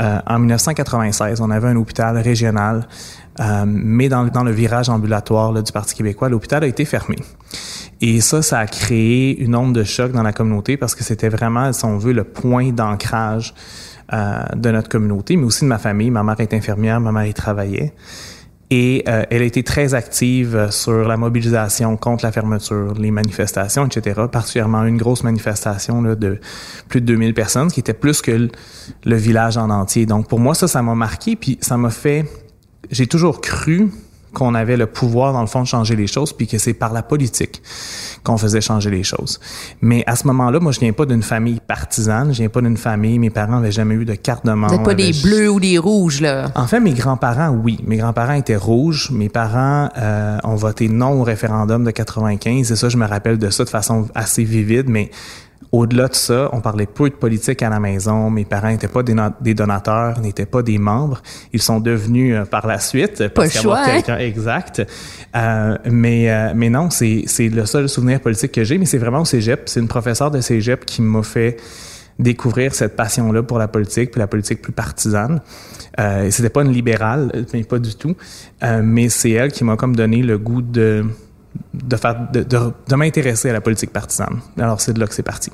[0.01, 1.41] euh, en 1996.
[1.41, 2.87] On avait un hôpital régional
[3.39, 7.17] euh, mais dans, dans, le virage ambulatoire là, du Parti québécois, l'hôpital a été fermé.
[8.01, 11.29] Et ça, ça a créé une onde de choc dans la communauté parce que c'était
[11.29, 13.53] vraiment, si on veut, le point d'ancrage
[14.13, 16.09] euh, de notre communauté, mais aussi de ma famille.
[16.11, 17.93] Ma mère est infirmière, ma mère y travaillait.
[18.69, 23.85] Et euh, elle a été très active sur la mobilisation contre la fermeture, les manifestations,
[23.85, 24.21] etc.
[24.31, 26.39] Particulièrement une grosse manifestation là, de
[26.89, 28.49] plus de 2000 personnes, qui était plus que le,
[29.05, 30.05] le village en entier.
[30.05, 32.25] Donc pour moi, ça, ça m'a marqué, puis ça m'a fait
[32.91, 33.89] j'ai toujours cru
[34.33, 36.93] qu'on avait le pouvoir, dans le fond, de changer les choses, puis que c'est par
[36.93, 37.61] la politique
[38.23, 39.39] qu'on faisait changer les choses.
[39.81, 42.77] Mais à ce moment-là, moi, je viens pas d'une famille partisane, je viens pas d'une
[42.77, 44.77] famille, mes parents n'avaient jamais eu de carte de membre.
[44.77, 46.51] Vous pas des bleus ou des rouges, là?
[46.55, 47.79] En fait, mes grands-parents, oui.
[47.87, 49.09] Mes grands-parents étaient rouges.
[49.11, 53.37] Mes parents euh, ont voté non au référendum de 95, et ça, je me rappelle
[53.37, 55.09] de ça de façon assez vivide, mais
[55.71, 58.29] au-delà de ça, on parlait peu de politique à la maison.
[58.29, 61.21] Mes parents n'étaient pas des, donateurs, n'étaient pas des membres.
[61.53, 63.85] Ils sont devenus euh, par la suite parce qu'avoir hein?
[63.85, 64.81] quelqu'un exact.
[65.35, 68.77] Euh, mais euh, mais non, c'est c'est le seul souvenir politique que j'ai.
[68.77, 69.63] Mais c'est vraiment au cégep.
[69.65, 71.57] C'est une professeure de cégep qui m'a fait
[72.19, 75.41] découvrir cette passion-là pour la politique, puis la politique plus partisane.
[75.99, 78.15] Euh, c'était pas une libérale, mais pas du tout.
[78.63, 81.05] Euh, mais c'est elle qui m'a comme donné le goût de
[81.73, 84.39] de faire de, de, m'intéresser à la politique partisane.
[84.59, 85.51] Alors c'est de là que c'est parti.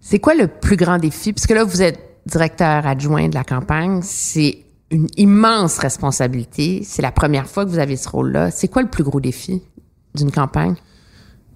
[0.00, 1.32] C'est quoi le plus grand défi?
[1.32, 4.58] Parce que là vous êtes directeur adjoint de la campagne, c'est
[4.90, 6.82] une immense responsabilité.
[6.84, 8.50] C'est la première fois que vous avez ce rôle-là.
[8.50, 9.62] C'est quoi le plus gros défi
[10.14, 10.74] d'une campagne?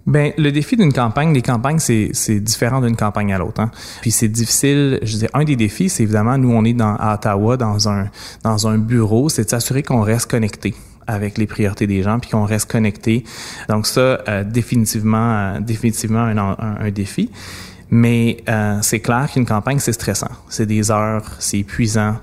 [0.07, 3.61] Ben le défi d'une campagne, les campagnes c'est c'est différent d'une campagne à l'autre.
[3.61, 3.73] Hein.
[4.03, 5.01] Puis c'est difficile.
[5.03, 8.09] Je dis un des défis, c'est évidemment nous on est dans à Ottawa dans un
[8.45, 10.75] dans un bureau, c'est de s'assurer qu'on reste connecté
[11.07, 13.25] avec les priorités des gens puis qu'on reste connecté.
[13.69, 17.31] Donc ça euh, définitivement euh, définitivement un, un, défi.
[17.91, 20.31] Mais euh, c'est clair qu'une campagne c'est stressant.
[20.49, 22.17] C'est des heures, c'est épuisant.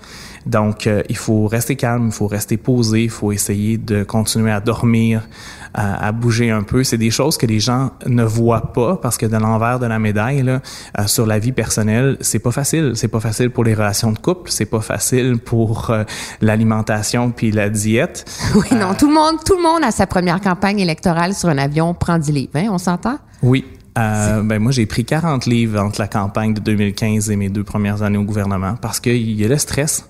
[0.46, 4.52] Donc, euh, il faut rester calme, il faut rester posé, il faut essayer de continuer
[4.52, 5.28] à dormir,
[5.74, 6.84] à, bouger un peu.
[6.84, 10.00] C'est des choses que les gens ne voient pas parce que de l'envers de la
[10.00, 10.62] médaille, là,
[11.00, 12.94] euh, sur la vie personnelle, c'est pas facile.
[12.96, 16.04] C'est pas facile pour les relations de couple, c'est pas facile pour euh,
[16.42, 18.26] l'alimentation puis la diète.
[18.56, 21.58] Oui, non, tout le monde, tout le monde a sa première campagne électorale sur un
[21.58, 23.18] avion prend 10 livres, hein, on s'entend?
[23.42, 23.66] Oui,
[23.98, 27.64] euh, ben moi, j'ai pris 40 livres entre la campagne de 2015 et mes deux
[27.64, 30.08] premières années au gouvernement parce qu'il y a le stress.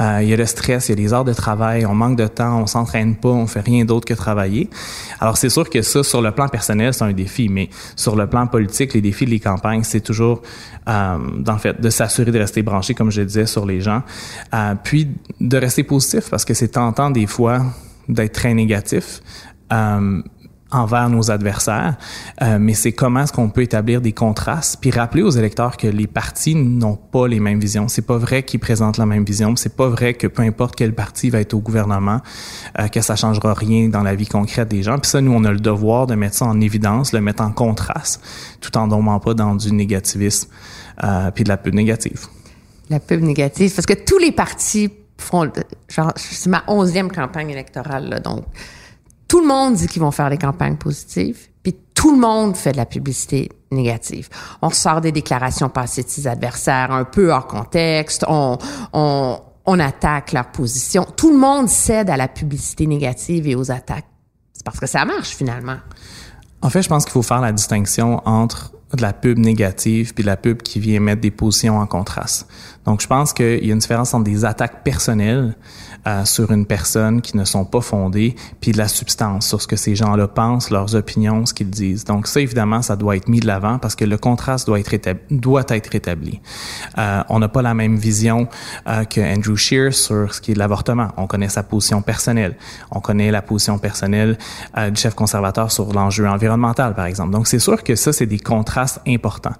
[0.00, 2.16] Euh, il y a le stress, il y a les heures de travail, on manque
[2.16, 4.70] de temps, on s'entraîne pas, on fait rien d'autre que travailler.
[5.20, 8.26] Alors c'est sûr que ça, sur le plan personnel, c'est un défi, mais sur le
[8.26, 10.42] plan politique, les défis des campagnes, c'est toujours,
[10.88, 14.02] euh, dans fait, de s'assurer de rester branché, comme je disais, sur les gens,
[14.54, 15.08] euh, puis
[15.40, 17.62] de rester positif, parce que c'est tentant des fois
[18.08, 19.20] d'être très négatif.
[19.72, 20.22] Euh,
[20.72, 21.96] envers nos adversaires,
[22.42, 25.86] euh, mais c'est comment est-ce qu'on peut établir des contrastes, puis rappeler aux électeurs que
[25.86, 27.88] les partis n'ont pas les mêmes visions.
[27.88, 29.56] C'est pas vrai qu'ils présentent la même vision.
[29.56, 32.20] C'est pas vrai que peu importe quel parti va être au gouvernement,
[32.78, 34.98] euh, que ça changera rien dans la vie concrète des gens.
[34.98, 37.50] Puis ça, nous, on a le devoir de mettre ça en évidence, le mettre en
[37.50, 38.22] contraste,
[38.60, 40.48] tout en tombant pas dans du négativisme,
[41.02, 42.26] euh, puis de la pub négative.
[42.88, 45.50] La pub négative, parce que tous les partis font,
[45.88, 48.44] genre, c'est ma onzième campagne électorale, là, donc
[49.30, 52.72] tout le monde dit qu'ils vont faire des campagnes positives, puis tout le monde fait
[52.72, 54.28] de la publicité négative.
[54.60, 58.58] On sort des déclarations passées de ses adversaires un peu hors contexte, on,
[58.92, 61.06] on, attaque leur position.
[61.16, 64.08] Tout le monde cède à la publicité négative et aux attaques.
[64.52, 65.76] C'est parce que ça marche finalement.
[66.60, 70.24] En fait, je pense qu'il faut faire la distinction entre de la pub négative puis
[70.24, 72.48] de la pub qui vient mettre des positions en contraste.
[72.84, 75.54] Donc, je pense qu'il y a une différence entre des attaques personnelles
[76.06, 79.66] euh, sur une personne qui ne sont pas fondées, puis de la substance sur ce
[79.66, 82.04] que ces gens-là pensent, leurs opinions, ce qu'ils disent.
[82.04, 84.94] Donc ça, évidemment, ça doit être mis de l'avant parce que le contraste doit être
[84.94, 85.22] établi.
[85.30, 86.40] Doit être établi.
[86.98, 88.48] Euh, on n'a pas la même vision
[88.86, 91.08] euh, que Andrew Scheer sur ce qui est l'avortement.
[91.16, 92.56] On connaît sa position personnelle.
[92.90, 94.38] On connaît la position personnelle
[94.76, 97.32] euh, du chef conservateur sur l'enjeu environnemental, par exemple.
[97.32, 99.54] Donc c'est sûr que ça, c'est des contrastes importants.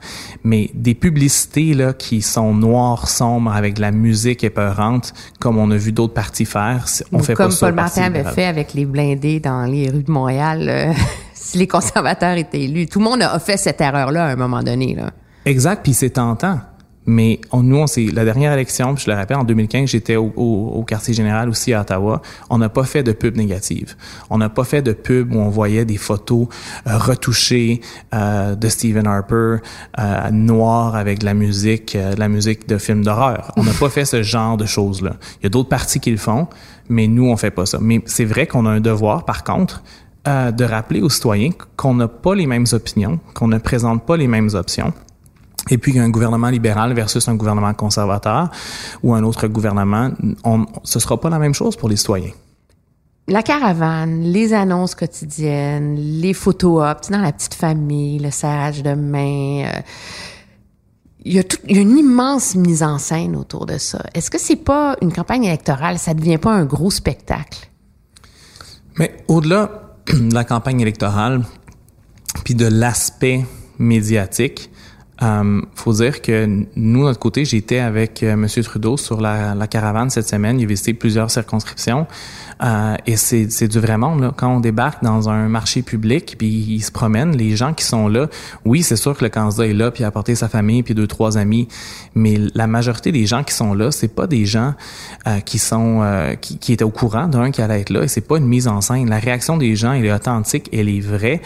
[0.45, 5.71] Mais des publicités là qui sont noires, sombres, avec de la musique épeurante, comme on
[5.71, 6.85] a vu d'autres faire.
[7.13, 10.11] On fait comme pas Paul Martin avait fait avec les blindés dans les rues de
[10.11, 10.93] Montréal, euh,
[11.35, 12.87] si les conservateurs étaient élus.
[12.87, 14.95] Tout le monde a fait cette erreur-là à un moment donné.
[14.95, 15.11] Là.
[15.45, 16.61] Exact, puis c'est tentant.
[17.11, 20.33] Mais on, nous, on la dernière élection, puis je le rappelle, en 2015, j'étais au,
[20.37, 22.23] au, quartier général aussi à Ottawa.
[22.51, 23.97] On n'a pas fait de pub négative.
[24.31, 26.47] On n'a pas fait de pub où on voyait des photos
[26.87, 27.81] euh, retouchées
[28.15, 29.57] euh, de Stephen Harper,
[29.99, 33.53] euh, noir avec de la musique, euh, de la musique de films d'horreur.
[33.57, 35.17] On n'a pas fait ce genre de choses-là.
[35.41, 36.47] Il y a d'autres partis qui le font,
[36.89, 37.79] mais nous, on fait pas ça.
[37.81, 39.83] Mais c'est vrai qu'on a un devoir, par contre,
[40.29, 44.19] euh, de rappeler aux citoyens qu'on n'a pas les mêmes opinions, qu'on ne présente pas
[44.19, 44.93] les mêmes options
[45.71, 48.51] et puis un gouvernement libéral versus un gouvernement conservateur
[49.03, 50.11] ou un autre gouvernement,
[50.45, 52.33] on, ce sera pas la même chose pour les citoyens.
[53.29, 58.95] La caravane, les annonces quotidiennes, les photos op, dans la petite famille, le serrage de
[58.95, 59.67] main.
[59.67, 59.81] Euh,
[61.25, 64.03] il y, a il y a une immense mise en scène autour de ça.
[64.15, 67.71] Est-ce que c'est pas une campagne électorale, ça devient pas un gros spectacle?
[68.97, 71.45] Mais au-delà de la campagne électorale,
[72.45, 73.45] puis de l'aspect
[73.79, 74.70] médiatique,
[75.23, 78.47] euh, faut dire que nous, notre côté, j'étais avec euh, M.
[78.49, 80.59] Trudeau sur la, la, caravane cette semaine.
[80.59, 82.07] Il a visité plusieurs circonscriptions.
[82.63, 84.21] Euh, et c'est du vrai monde.
[84.21, 84.33] Là.
[84.37, 88.09] Quand on débarque dans un marché public, puis il se promène, les gens qui sont
[88.09, 88.29] là,
[88.65, 91.07] oui, c'est sûr que le candidat est là, puis a apporté sa famille, puis deux,
[91.07, 91.69] trois amis,
[92.15, 94.75] mais la majorité des gens qui sont là, c'est pas des gens
[95.27, 98.09] euh, qui sont euh, qui, qui, étaient au courant d'un qui allait être là, et
[98.09, 99.09] c'est pas une mise en scène.
[99.09, 101.41] La réaction des gens, elle est authentique, elle est vraie.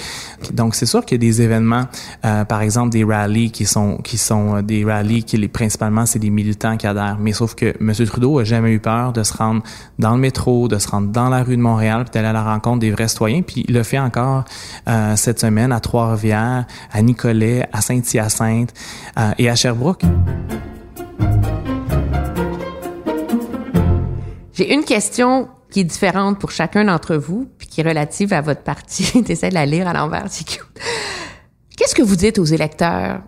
[0.52, 1.84] Donc, c'est sûr qu'il y a des événements,
[2.22, 6.30] par exemple des rallyes qui sont qui sont des rallyes qui les principalement c'est des
[6.30, 7.18] militants qui adhèrent.
[7.20, 7.92] Mais sauf que M.
[8.06, 9.62] Trudeau a jamais eu peur de se rendre
[9.98, 12.44] dans le métro, de se rendre dans la rue de Montréal, puis d'aller à la
[12.44, 13.42] rencontre des vrais citoyens.
[13.42, 14.44] Puis il le fait encore
[15.16, 18.72] cette semaine à Trois-Rivières, à Nicolet, à Saint-Hyacinthe
[19.38, 20.02] et à Sherbrooke.
[24.54, 28.40] J'ai une question qui est différente pour chacun d'entre vous, puis qui est relative à
[28.40, 29.22] votre parti.
[29.24, 30.62] T'essaies de la lire à l'envers, c'est cute.
[31.76, 33.20] Qu'est-ce que vous dites aux électeurs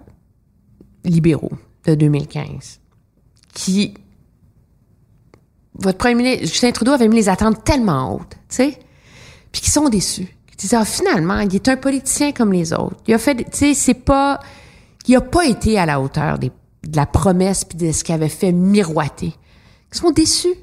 [1.05, 1.53] libéraux
[1.85, 2.81] de 2015
[3.53, 3.95] qui
[5.79, 8.79] votre premier ministre Justin Trudeau avait mis les attentes tellement hautes, tu sais,
[9.53, 10.29] puis qui sont déçus.
[10.47, 12.97] Qui disent ah, finalement, il est un politicien comme les autres.
[13.07, 14.41] Il a fait, tu sais, c'est pas,
[15.07, 16.51] il a pas été à la hauteur de
[16.95, 19.35] la promesse puis de ce qu'il avait fait miroiter.
[19.93, 20.55] Ils sont déçus.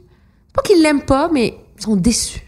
[0.53, 2.41] Pas qu'ils l'aiment pas, mais ils sont déçus.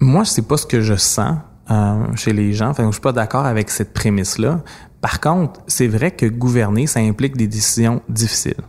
[0.00, 1.36] Moi, c'est pas ce que je sens
[1.70, 2.68] euh, chez les gens.
[2.68, 4.62] Enfin, je suis pas d'accord avec cette prémisse-là.
[5.00, 8.62] Par contre, c'est vrai que gouverner, ça implique des décisions difficiles.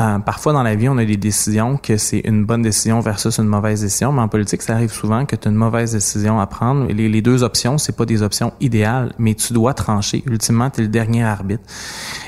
[0.00, 3.38] Euh, parfois dans la vie, on a des décisions que c'est une bonne décision versus
[3.38, 6.38] une mauvaise décision, mais en politique, ça arrive souvent que tu as une mauvaise décision
[6.38, 6.86] à prendre.
[6.86, 10.22] Les, les deux options, c'est pas des options idéales, mais tu dois trancher.
[10.26, 11.64] Ultimement, tu es le dernier arbitre.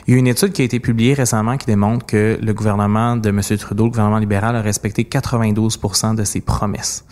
[0.09, 3.17] Il y a une étude qui a été publiée récemment qui démontre que le gouvernement
[3.17, 3.41] de M.
[3.59, 7.05] Trudeau, le gouvernement libéral, a respecté 92% de ses promesses.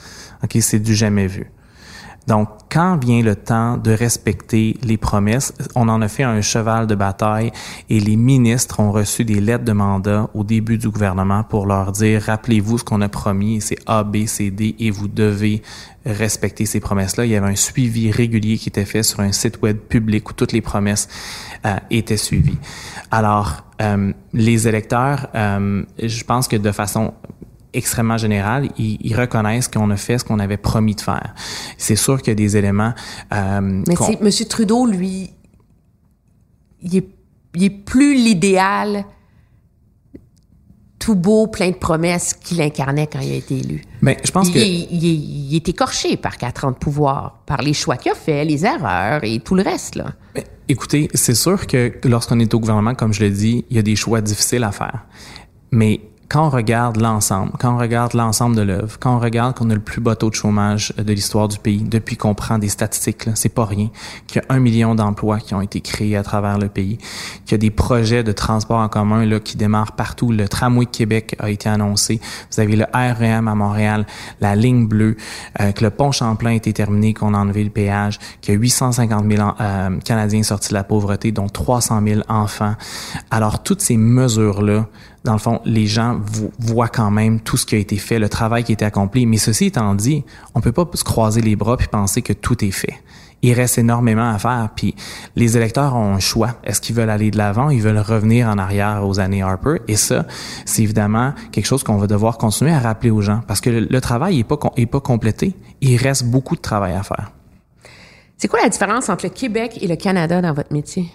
[0.43, 1.53] OK, c'est du jamais vu.
[2.29, 6.87] Donc, quand vient le temps de respecter les promesses, on en a fait un cheval
[6.87, 7.51] de bataille
[7.89, 11.91] et les ministres ont reçu des lettres de mandat au début du gouvernement pour leur
[11.91, 15.63] dire, rappelez-vous ce qu'on a promis, c'est A, B, C, D et vous devez
[16.05, 17.25] respecter ces promesses-là.
[17.25, 20.35] Il y avait un suivi régulier qui était fait sur un site web public où
[20.35, 21.09] toutes les promesses
[21.65, 22.59] euh, étaient suivies.
[23.11, 27.15] Alors, euh, les électeurs, euh, je pense que de façon
[27.73, 31.35] extrêmement général, ils, ils reconnaissent qu'on a fait ce qu'on avait promis de faire.
[31.77, 32.95] C'est sûr qu'il y a des éléments.
[33.33, 34.31] Euh, Mais M.
[34.49, 35.31] Trudeau, lui,
[36.83, 37.09] il est,
[37.55, 39.05] il est plus l'idéal
[40.99, 43.83] tout beau, plein de promesses qu'il incarnait quand il a été élu.
[44.03, 47.63] Mais je pense il, que il, il, est écorché par quatre ans de pouvoir, par
[47.63, 50.13] les choix qu'il a fait, les erreurs et tout le reste là.
[50.35, 53.79] Mais, écoutez, c'est sûr que lorsqu'on est au gouvernement, comme je l'ai dit, il y
[53.79, 55.07] a des choix difficiles à faire.
[55.71, 59.71] Mais quand on regarde l'ensemble, quand on regarde l'ensemble de l'œuvre, quand on regarde qu'on
[59.71, 62.69] a le plus bas taux de chômage de l'histoire du pays depuis qu'on prend des
[62.69, 63.89] statistiques, c'est pas rien,
[64.27, 66.99] qu'il y a un million d'emplois qui ont été créés à travers le pays,
[67.47, 70.31] qu'il y a des projets de transport en commun là, qui démarrent partout.
[70.31, 72.21] Le tramway Québec a été annoncé.
[72.53, 74.05] Vous avez le REM à Montréal,
[74.43, 75.17] la ligne bleue,
[75.61, 78.57] euh, que le pont Champlain a été terminé, qu'on a enlevé le péage, qu'il y
[78.57, 82.75] a 850 000 euh, Canadiens sortis de la pauvreté, dont 300 000 enfants.
[83.31, 84.87] Alors, toutes ces mesures-là
[85.25, 86.21] dans le fond, les gens
[86.59, 89.27] voient quand même tout ce qui a été fait, le travail qui a été accompli.
[89.27, 92.65] Mais ceci étant dit, on peut pas se croiser les bras puis penser que tout
[92.65, 92.95] est fait.
[93.43, 94.69] Il reste énormément à faire.
[94.75, 94.95] Puis
[95.37, 96.57] les électeurs ont un choix.
[96.65, 97.71] Est-ce qu'ils veulent aller de l'avant?
[97.71, 99.77] Ils veulent revenir en arrière aux années Harper?
[99.87, 100.27] Et ça,
[100.65, 104.01] c'est évidemment quelque chose qu'on va devoir continuer à rappeler aux gens parce que le,
[104.01, 105.55] travail est pas, pas complété.
[105.81, 107.31] Il reste beaucoup de travail à faire.
[108.37, 111.11] C'est quoi la différence entre le Québec et le Canada dans votre métier?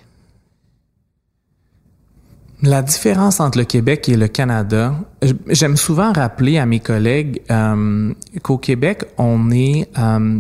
[2.66, 4.96] La différence entre le Québec et le Canada,
[5.50, 10.40] j'aime souvent rappeler à mes collègues euh, qu'au Québec, on est euh,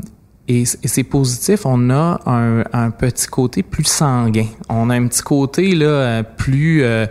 [0.50, 1.66] et, c'est positif.
[1.66, 4.48] On a un, un, petit côté plus sanguin.
[4.68, 7.06] On a un petit côté là euh, plus, euh,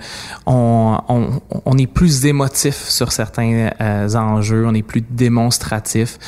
[0.44, 4.66] on, on, on, est plus émotif sur certains euh, enjeux.
[4.66, 6.18] On est plus démonstratif.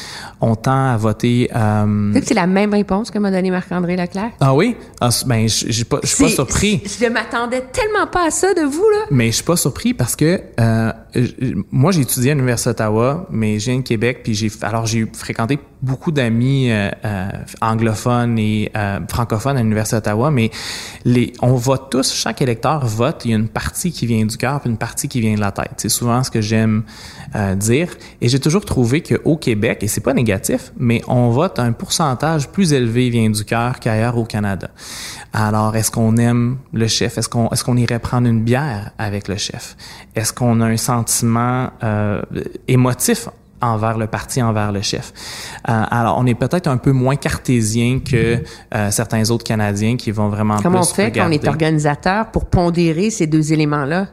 [0.41, 1.51] On tend à voter.
[1.55, 2.19] Euh...
[2.25, 4.31] C'est la même réponse que m'a donné Marc-André Leclerc.
[4.41, 6.83] Ah oui, ah, ben je suis pas, je suis pas surpris.
[6.87, 9.05] Je m'attendais tellement pas à ça de vous là.
[9.11, 10.41] Mais je suis pas surpris parce que
[11.71, 15.07] moi j'ai étudié à l'université d'Ottawa, mais j'ai viens de Québec puis j'ai alors j'ai
[15.13, 16.71] fréquenté beaucoup d'amis
[17.05, 17.29] euh,
[17.61, 20.51] anglophones et euh, francophones à l'Université d'Ottawa, mais
[21.05, 24.37] les, on vote tous, chaque électeur vote, il y a une partie qui vient du
[24.37, 25.73] cœur puis une partie qui vient de la tête.
[25.79, 26.85] C'est souvent ce que j'aime
[27.35, 27.95] euh, dire.
[28.21, 32.49] Et j'ai toujours trouvé qu'au Québec, et c'est pas négatif, mais on vote un pourcentage
[32.49, 34.69] plus élevé vient du cœur qu'ailleurs au Canada.
[35.33, 37.19] Alors, est-ce qu'on aime le chef?
[37.19, 39.77] Est-ce qu'on est-ce qu'on irait prendre une bière avec le chef?
[40.15, 42.23] Est-ce qu'on a un sentiment euh,
[42.69, 43.29] émotif
[43.61, 45.13] envers le parti, envers le chef.
[45.69, 48.43] Euh, alors, on est peut-être un peu moins cartésien que
[48.75, 52.47] euh, certains autres Canadiens qui vont vraiment Comment on fait quand on est organisateur pour
[52.47, 54.09] pondérer ces deux éléments-là?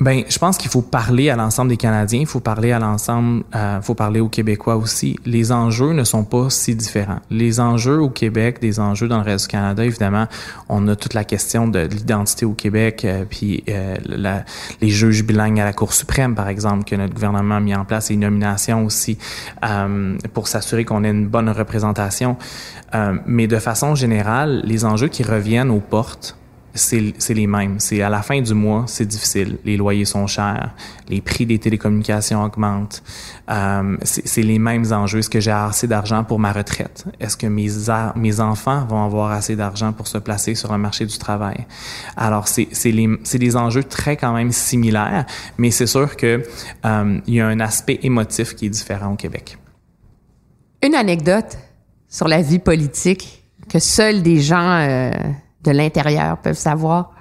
[0.00, 3.44] Ben, je pense qu'il faut parler à l'ensemble des Canadiens, il faut parler à l'ensemble,
[3.54, 5.16] euh, faut parler aux Québécois aussi.
[5.24, 7.20] Les enjeux ne sont pas si différents.
[7.30, 10.26] Les enjeux au Québec, des enjeux dans le reste du Canada, évidemment,
[10.68, 14.44] on a toute la question de l'identité au Québec, euh, puis euh, la,
[14.80, 17.84] les juges bilingues à la Cour suprême, par exemple, que notre gouvernement a mis en
[17.84, 19.18] place, et une nomination aussi
[19.64, 22.36] euh, pour s'assurer qu'on ait une bonne représentation.
[22.94, 26.36] Euh, mais de façon générale, les enjeux qui reviennent aux portes
[26.74, 27.78] c'est les mêmes.
[27.78, 29.58] C'est à la fin du mois, c'est difficile.
[29.64, 30.74] Les loyers sont chers,
[31.08, 33.02] les prix des télécommunications augmentent.
[33.50, 35.18] Euh, c'est les mêmes enjeux.
[35.18, 37.04] Est-ce que j'ai assez d'argent pour ma retraite?
[37.20, 37.68] Est-ce que mes
[38.16, 41.66] mes enfants vont avoir assez d'argent pour se placer sur le marché du travail?
[42.16, 45.26] Alors c'est des enjeux très quand même similaires,
[45.58, 46.42] mais c'est sûr que
[46.86, 49.58] euh, il y a un aspect émotif qui est différent au Québec.
[50.82, 51.58] Une anecdote
[52.08, 55.12] sur la vie politique que seuls des gens euh
[55.64, 57.12] de l'intérieur peuvent savoir?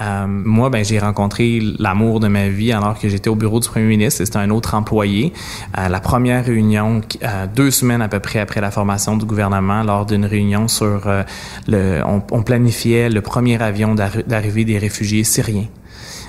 [0.00, 3.68] Euh, moi, ben, j'ai rencontré l'amour de ma vie alors que j'étais au bureau du
[3.68, 4.24] premier ministre.
[4.24, 5.32] C'était un autre employé.
[5.72, 9.82] À la première réunion, euh, deux semaines à peu près après la formation du gouvernement,
[9.82, 11.22] lors d'une réunion sur euh,
[11.66, 15.68] le, on, on, planifiait le premier avion d'arrivée des réfugiés syriens.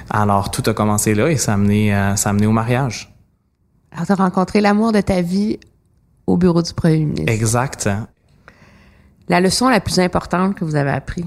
[0.10, 3.12] Alors tout a commencé là et ça a amené, ça a amené au mariage.
[3.92, 5.58] Alors, tu as rencontré l'amour de ta vie
[6.28, 7.32] au bureau du premier ministre.
[7.32, 7.90] Exact.
[9.30, 11.26] La leçon la plus importante que vous avez apprise?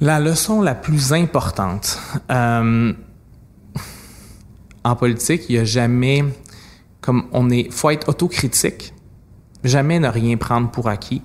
[0.00, 1.98] La leçon la plus importante.
[2.30, 2.92] Euh,
[4.84, 6.24] en politique, il n'y a jamais,
[7.00, 8.92] comme on est, faut être autocritique,
[9.64, 11.22] jamais ne rien prendre pour acquis.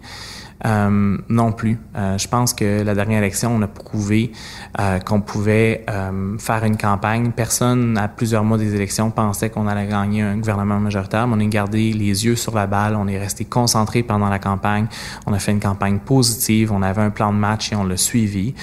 [0.65, 1.79] Euh, non plus.
[1.95, 4.31] Euh, je pense que la dernière élection, on a prouvé
[4.79, 7.31] euh, qu'on pouvait euh, faire une campagne.
[7.31, 11.27] Personne, à plusieurs mois des élections, pensait qu'on allait gagner un gouvernement majoritaire.
[11.27, 12.95] Mais on a gardé les yeux sur la balle.
[12.95, 14.87] On est resté concentré pendant la campagne.
[15.25, 16.71] On a fait une campagne positive.
[16.71, 18.53] On avait un plan de match et on l'a suivi.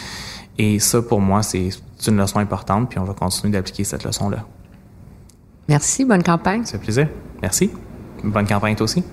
[0.57, 1.71] Et ça, pour moi, c'est
[2.07, 2.91] une leçon importante.
[2.91, 4.45] Puis on va continuer d'appliquer cette leçon-là.
[5.69, 6.05] Merci.
[6.05, 6.63] Bonne campagne.
[6.65, 7.09] C'est un plaisir.
[7.43, 7.71] Merci.
[8.23, 9.05] Bonne campagne toi aussi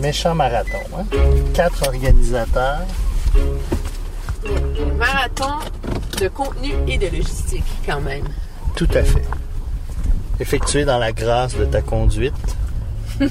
[0.00, 0.78] méchant marathon.
[0.96, 1.04] Hein?
[1.54, 2.86] Quatre organisateurs.
[4.98, 5.58] Marathon
[6.20, 8.24] de contenu et de logistique, quand même.
[8.76, 9.24] Tout à fait.
[10.38, 12.34] Effectué dans la grâce de ta conduite.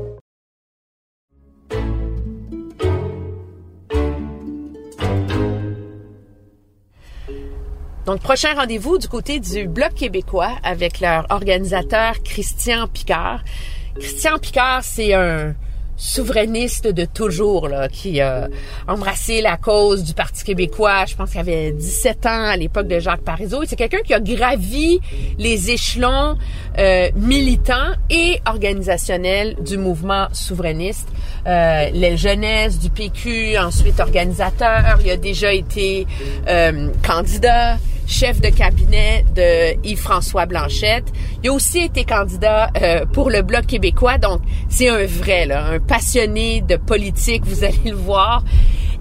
[8.11, 13.41] Donc, prochain rendez-vous du côté du Bloc québécois avec leur organisateur Christian Picard.
[13.97, 15.55] Christian Picard, c'est un
[16.01, 18.47] souverainiste de toujours, là, qui a
[18.87, 21.05] embrassé la cause du Parti québécois.
[21.05, 23.63] Je pense qu'il avait 17 ans à l'époque de Jacques Parizeau.
[23.67, 24.99] C'est quelqu'un qui a gravi
[25.37, 26.37] les échelons
[26.79, 31.07] euh, militants et organisationnels du mouvement souverainiste.
[31.45, 34.99] Euh, les jeunesses du PQ, ensuite organisateur.
[35.05, 36.07] Il a déjà été
[36.47, 37.77] euh, candidat
[38.11, 41.05] chef de cabinet de Yves-François Blanchette.
[41.43, 45.79] Il a aussi été candidat euh, pour le Bloc québécois, donc c'est un vrai, là,
[45.91, 48.45] passionné de politique, vous allez le voir.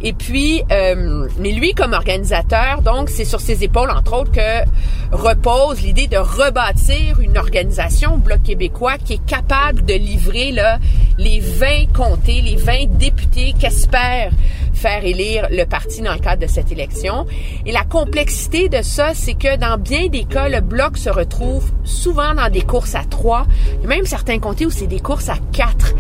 [0.03, 4.65] Et puis, euh, mais lui, comme organisateur, donc, c'est sur ses épaules, entre autres, que
[5.13, 10.81] repose l'idée de rebâtir une organisation, Bloc québécois, qui est capable de livrer là,
[11.17, 14.33] les 20 comtés, les 20 députés qu'espère
[14.73, 17.27] faire élire le parti dans le cadre de cette élection.
[17.67, 21.71] Et la complexité de ça, c'est que dans bien des cas, le Bloc se retrouve
[21.85, 23.47] souvent dans des courses à trois.
[23.85, 25.95] Même certains comtés où c'est des courses à quatre.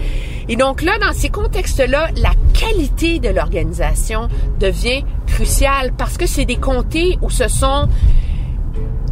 [0.49, 4.29] Et donc là, dans ces contextes-là, la qualité de l'organisation
[4.59, 7.89] devient cruciale parce que c'est des comtés où ce sont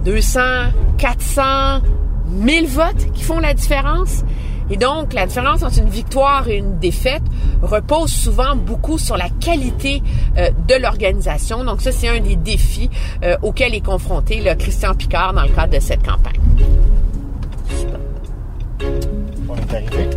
[0.05, 0.41] 200,
[0.99, 1.43] 400,
[2.29, 4.25] 1000 votes qui font la différence.
[4.71, 7.23] Et donc, la différence entre une victoire et une défaite
[7.62, 10.03] repose souvent beaucoup sur la qualité
[10.37, 11.64] euh, de l'organisation.
[11.64, 12.91] Donc, ça, c'est un des défis
[13.25, 16.41] euh, auxquels est confronté le Christian Picard dans le cadre de cette campagne.
[19.49, 20.11] On est arrivé?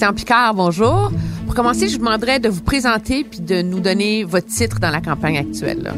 [0.00, 1.12] Christian Picard, bonjour.
[1.44, 4.88] Pour commencer, je vous demanderais de vous présenter puis de nous donner votre titre dans
[4.88, 5.92] la campagne actuelle.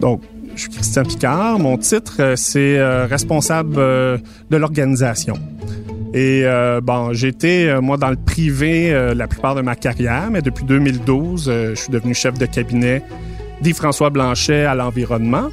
[0.00, 0.22] Donc,
[0.54, 1.58] je suis Christian Picard.
[1.58, 4.16] Mon titre, euh, c'est euh, responsable euh,
[4.48, 5.34] de l'organisation.
[6.14, 10.64] Et euh, bon, j'étais, moi, dans le privé la plupart de ma carrière, mais depuis
[10.64, 13.02] 2012, euh, je suis devenu chef de cabinet
[13.60, 15.50] d'Yves-François Blanchet à l'environnement.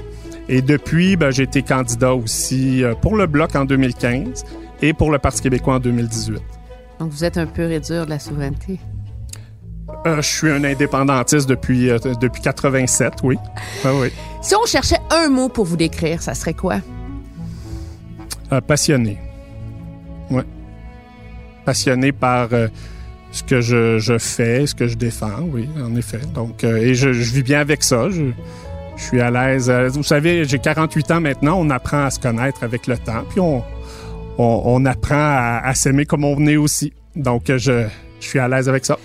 [0.48, 4.46] Et depuis, ben, j'ai été candidat aussi pour le Bloc en 2015
[4.82, 6.42] et pour le Parti québécois en 2018.
[7.00, 8.80] Donc, vous êtes un peu réduire de la souveraineté.
[10.06, 13.38] Euh, je suis un indépendantiste depuis, euh, depuis 87, oui.
[13.84, 14.10] Ah oui.
[14.42, 16.78] Si on cherchait un mot pour vous décrire, ça serait quoi?
[18.52, 19.18] Euh, passionné.
[20.30, 20.44] Ouais.
[21.66, 22.50] Passionné par
[23.32, 26.22] ce que je, je fais, ce que je défends, oui, en effet.
[26.34, 28.10] Donc, et je, je vis bien avec ça.
[28.10, 28.32] Je,
[28.98, 29.72] je suis à l'aise.
[29.94, 31.56] Vous savez, j'ai 48 ans maintenant.
[31.58, 33.64] On apprend à se connaître avec le temps, puis on,
[34.40, 36.94] on, on apprend à, à s'aimer comme on venait aussi.
[37.16, 37.88] Donc, euh, je,
[38.20, 38.98] je suis à l'aise avec ça.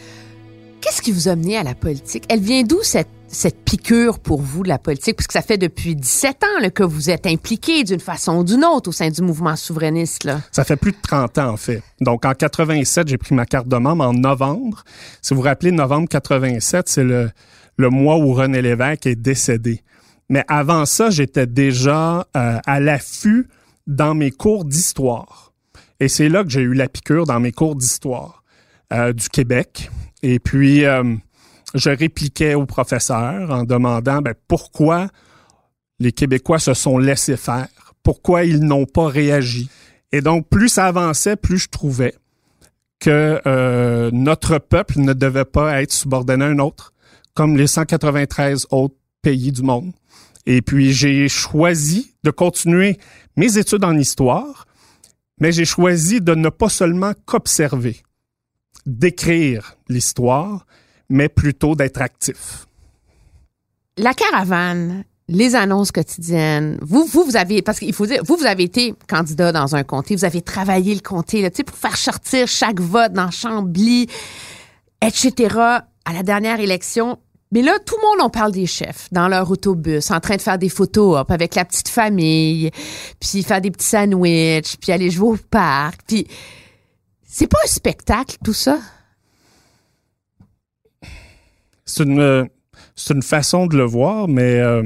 [0.80, 2.24] Qu'est-ce qui vous a mené à la politique?
[2.28, 5.16] Elle vient d'où cette, cette piqûre pour vous de la politique?
[5.16, 8.64] Puisque ça fait depuis 17 ans là, que vous êtes impliqué d'une façon ou d'une
[8.64, 10.24] autre au sein du mouvement souverainiste.
[10.24, 10.40] Là.
[10.52, 11.82] Ça fait plus de 30 ans, en fait.
[12.00, 14.84] Donc, en 87, j'ai pris ma carte de membre en novembre.
[15.22, 17.30] Si vous vous rappelez, novembre 87, c'est le,
[17.78, 19.82] le mois où René Lévesque est décédé.
[20.28, 23.48] Mais avant ça, j'étais déjà euh, à l'affût
[23.86, 25.52] dans mes cours d'histoire.
[26.00, 28.42] Et c'est là que j'ai eu la piqûre dans mes cours d'histoire
[28.92, 29.90] euh, du Québec.
[30.22, 31.16] Et puis, euh,
[31.74, 35.08] je répliquais au professeur en demandant ben, pourquoi
[36.00, 37.68] les Québécois se sont laissés faire,
[38.02, 39.68] pourquoi ils n'ont pas réagi?
[40.12, 42.14] Et donc, plus ça avançait, plus je trouvais
[43.00, 46.92] que euh, notre peuple ne devait pas être subordonné à un autre,
[47.34, 49.92] comme les 193 autres pays du monde.
[50.46, 52.98] Et puis, j'ai choisi de continuer
[53.36, 54.66] mes études en histoire,
[55.40, 58.02] mais j'ai choisi de ne pas seulement qu'observer,
[58.86, 60.66] d'écrire l'histoire,
[61.08, 62.66] mais plutôt d'être actif.
[63.96, 68.46] La caravane, les annonces quotidiennes, vous, vous, vous avez, parce qu'il faut dire, vous, vous
[68.46, 72.46] avez été candidat dans un comté, vous avez travaillé le comté, là, pour faire sortir
[72.46, 74.08] chaque vote dans Chambly,
[75.00, 75.56] etc.
[76.04, 77.18] À la dernière élection,
[77.54, 80.42] mais là, tout le monde, on parle des chefs dans leur autobus, en train de
[80.42, 82.72] faire des photos avec la petite famille,
[83.20, 86.26] puis faire des petits sandwichs, puis aller jouer au parc, puis
[87.22, 88.80] c'est pas un spectacle, tout ça?
[91.84, 92.44] C'est une, euh,
[93.10, 94.82] une façon de le voir, mais euh,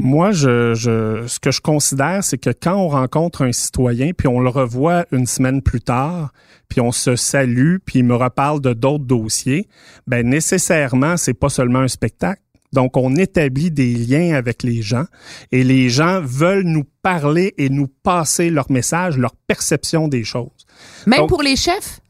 [0.00, 4.28] moi, je, je, ce que je considère, c'est que quand on rencontre un citoyen, puis
[4.28, 6.32] on le revoit une semaine plus tard,
[6.68, 9.68] puis on se salue, puis il me reparle de d'autres dossiers,
[10.06, 12.40] ben nécessairement, c'est pas seulement un spectacle.
[12.72, 15.04] Donc, on établit des liens avec les gens
[15.52, 20.66] et les gens veulent nous parler et nous passer leur message, leur perception des choses.
[21.06, 22.00] Même Donc- pour les chefs?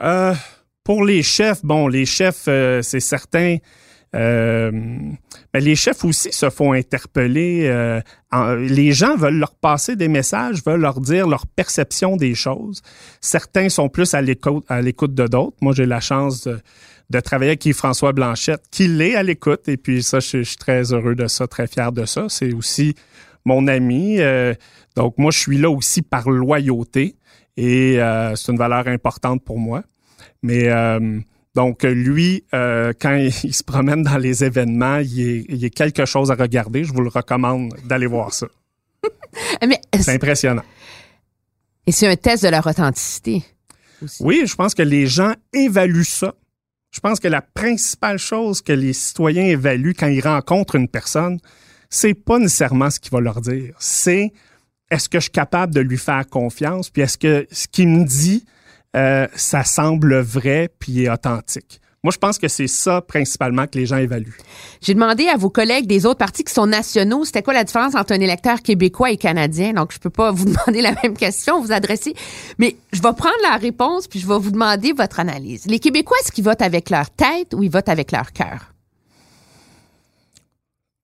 [0.00, 0.34] Euh,
[0.84, 3.56] pour les chefs, bon, les chefs, euh, c'est certain.
[4.14, 7.66] Euh, ben, les chefs aussi se font interpeller.
[7.66, 8.00] euh,
[8.56, 12.82] les gens veulent leur passer des messages, veulent leur dire leur perception des choses.
[13.20, 15.56] Certains sont plus à l'écoute, à l'écoute de d'autres.
[15.60, 16.60] Moi, j'ai la chance de,
[17.10, 19.68] de travailler avec Yves-François Blanchette, qui l'est à l'écoute.
[19.68, 22.26] Et puis ça, je, suis très heureux de ça, très fier de ça.
[22.28, 22.94] C'est aussi
[23.44, 24.20] mon ami.
[24.20, 24.54] euh,
[24.96, 27.16] donc, moi, je suis là aussi par loyauté.
[27.56, 27.98] Et
[28.34, 29.84] c'est une valeur importante pour moi.
[30.42, 30.68] Mais
[31.54, 36.30] donc, lui, euh, quand il, se promène dans les événements, il il est quelque chose
[36.30, 36.84] à regarder.
[36.84, 38.46] Je vous le recommande d'aller voir ça.
[40.00, 40.64] C'est impressionnant.
[41.86, 43.44] et c'est un test de leur authenticité.
[44.02, 44.22] aussi.
[44.22, 46.34] Oui, je pense que les gens évaluent ça.
[46.90, 51.38] Je pense que la principale chose que les citoyens évaluent quand ils rencontrent une personne,
[51.90, 53.74] c'est pas nécessairement ce qu'il va leur dire.
[53.78, 54.32] C'est
[54.90, 58.04] est-ce que je suis capable de lui faire confiance, puis est-ce que ce qu'il me
[58.04, 58.44] dit,
[58.94, 61.80] euh, ça semble vrai puis authentique.
[62.04, 64.36] Moi, je pense que c'est ça principalement que les gens évaluent.
[64.82, 67.94] J'ai demandé à vos collègues des autres partis qui sont nationaux, c'était quoi la différence
[67.94, 69.72] entre un électeur québécois et canadien?
[69.72, 72.12] Donc, je peux pas vous demander la même question, vous adresser.
[72.58, 75.64] Mais je vais prendre la réponse puis je vais vous demander votre analyse.
[75.64, 78.74] Les Québécois, est-ce qu'ils votent avec leur tête ou ils votent avec leur cœur?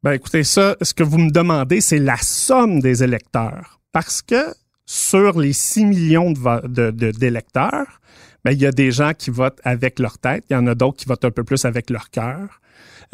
[0.03, 3.81] Ben écoutez, ça, ce que vous me demandez, c'est la somme des électeurs.
[3.93, 4.55] Parce que
[4.93, 8.01] sur les 6 millions de vo- de- d'électeurs,
[8.45, 10.75] ben, il y a des gens qui votent avec leur tête, il y en a
[10.75, 12.61] d'autres qui votent un peu plus avec leur cœur.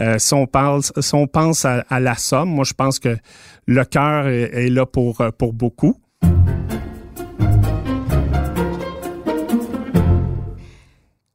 [0.01, 3.18] Euh, si, on pense à, la somme, moi je pense que
[3.66, 6.01] le cœur est, est là pour, euh, pour beaucoup.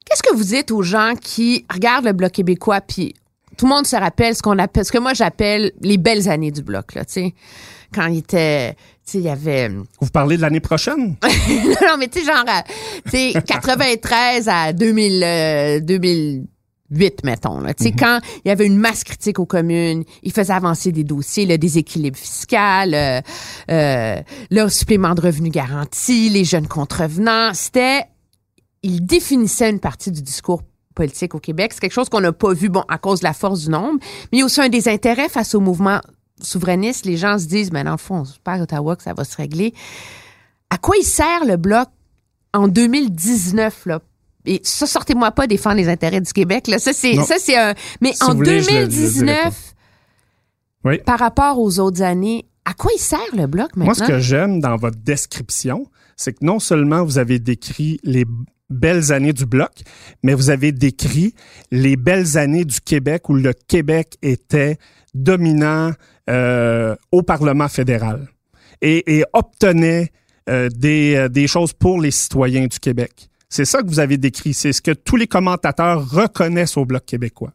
[0.06, 3.14] Qu'est-ce que vous dites aux gens qui regardent le Bloc québécois puis
[3.58, 6.94] tout le monde se rappelle ce que moi j'appelle les belles années du bloc.
[7.94, 9.70] Quand il était, tu sais, il y avait...
[10.00, 11.16] Vous parlez de l'année prochaine?
[11.24, 12.46] non, mais tu sais, genre,
[13.06, 17.62] tu sais, 93 à 2000, euh, 2008, mettons.
[17.78, 21.04] Tu sais, quand il y avait une masse critique aux communes, il faisait avancer des
[21.04, 23.22] dossiers, le déséquilibre fiscal, euh,
[23.70, 27.54] euh, le supplément de revenus garanti, les jeunes contrevenants.
[27.54, 28.06] C'était,
[28.84, 30.64] il définissait une partie du discours
[30.96, 31.72] politique au Québec.
[31.74, 33.98] C'est quelque chose qu'on n'a pas vu, bon, à cause de la force du nombre,
[34.32, 36.00] mais il y a aussi un des intérêts face au mouvement
[36.42, 37.06] souverainiste.
[37.06, 39.24] Les gens se disent, mais dans le fond, c'est pas à Ottawa que ça va
[39.24, 39.74] se régler.
[40.70, 41.88] À quoi il sert le bloc
[42.54, 44.00] en 2019, là?
[44.46, 46.80] Et ça, sortez-moi pas défendre les intérêts du Québec, là.
[46.80, 49.04] Ça, c'est, ça, c'est un, mais Si en vous voulez, je le- je le dirai
[49.10, 49.74] 2019,
[50.84, 50.98] Oui.
[51.06, 53.86] par rapport aux autres années, à quoi il sert le bloc maintenant?
[53.86, 55.86] Moi, ce que j'aime dans votre description,
[56.16, 58.26] c'est que non seulement vous avez décrit les
[58.70, 59.72] belles années du bloc,
[60.24, 61.36] mais vous avez décrit
[61.72, 64.78] les belles années du Québec où le Québec était
[65.14, 65.92] dominant
[66.30, 68.28] euh, au Parlement fédéral
[68.84, 70.12] et, obtenait
[70.50, 73.30] euh, des, euh, des choses pour les citoyens du Québec.
[73.50, 74.54] C'est ça que vous avez décrit.
[74.54, 77.54] C'est ce que tous les commentateurs reconnaissent au Bloc québécois.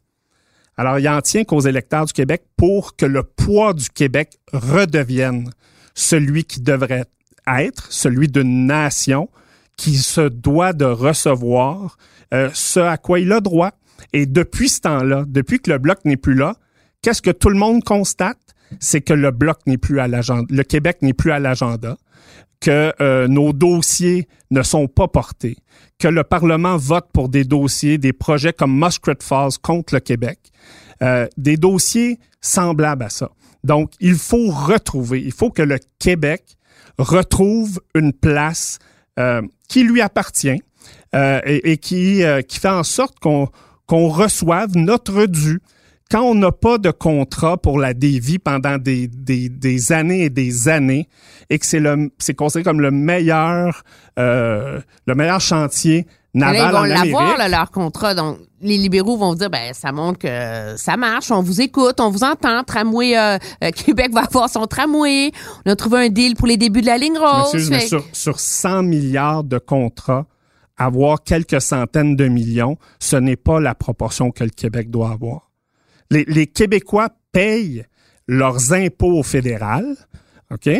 [0.77, 5.49] Alors, il en tient qu'aux électeurs du Québec pour que le poids du Québec redevienne
[5.95, 7.07] celui qui devrait
[7.47, 9.31] être, celui d'une nation
[9.77, 11.97] qui se doit de recevoir
[12.53, 13.71] ce à quoi il a droit.
[14.12, 16.57] Et depuis ce temps-là, depuis que le bloc n'est plus là,
[17.01, 18.39] qu'est-ce que tout le monde constate?
[18.81, 21.97] C'est que le bloc n'est plus à l'agenda, le Québec n'est plus à l'agenda,
[22.61, 25.57] que euh, nos dossiers ne sont pas portés,
[25.99, 30.39] que le Parlement vote pour des dossiers, des projets comme Muskrat Falls contre le Québec,
[31.03, 33.31] euh, des dossiers semblables à ça.
[33.64, 36.57] Donc, il faut retrouver, il faut que le Québec
[36.99, 38.79] retrouve une place
[39.19, 40.62] euh, qui lui appartient
[41.14, 43.49] et, qui, fait en sorte qu'on
[43.87, 45.61] qu'on reçoive notre dû.
[46.11, 50.31] Quand on n'a pas de contrat pour la dévie pendant des, des, des années et
[50.31, 51.09] des années
[51.51, 53.83] et que c'est le c'est considéré comme le meilleur
[54.19, 56.69] euh, le meilleur chantier Mais là, naval
[57.07, 58.15] ils vont en l'avoir, leur contrat.
[58.15, 62.11] Donc, les libéraux vont dire, ben, ça montre que ça marche, on vous écoute, on
[62.11, 62.63] vous entend.
[62.63, 65.33] Tramway, euh, euh, Québec va avoir son tramway.
[65.65, 67.71] On a trouvé un deal pour les débuts de la ligne rose.
[67.71, 70.27] mais sur, sur 100 milliards de contrats,
[70.77, 75.45] avoir quelques centaines de millions, ce n'est pas la proportion que le Québec doit avoir.
[76.11, 77.85] Les, Québécois payent
[78.27, 79.97] leurs impôts au fédéral?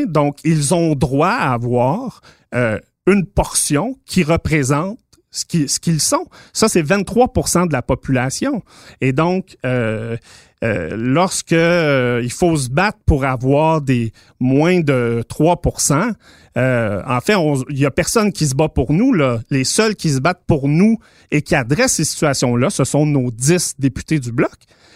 [0.07, 2.21] Donc, ils ont droit à avoir
[2.55, 4.99] euh, une portion qui représente
[5.31, 5.45] ce
[5.81, 6.27] qu'ils sont.
[6.53, 8.63] Ça, c'est 23% de la population.
[9.01, 10.17] Et donc, euh,
[10.65, 16.15] euh, lorsque euh, il faut se battre pour avoir des moins de 3%
[16.57, 17.35] euh, en fait,
[17.69, 19.13] il y a personne qui se bat pour nous.
[19.13, 19.41] Là.
[19.51, 20.99] Les seuls qui se battent pour nous
[21.31, 24.55] et qui adressent ces situations-là, ce sont nos 10 députés du Bloc.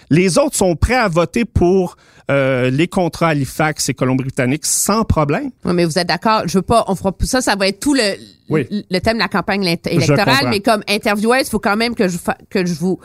[0.08, 1.96] Les autres sont prêts à voter pour
[2.30, 5.50] euh, les contrats Halifax et Colombie-Britannique sans problème.
[5.64, 7.94] Ouais, mais vous êtes d'accord, je veux pas, on fera ça, ça va être tout
[7.94, 8.16] le,
[8.48, 8.66] Oui.
[8.70, 12.18] le, thème de la campagne électorale, mais comme intervieweuse, il faut quand même que je,
[12.48, 12.98] que je vous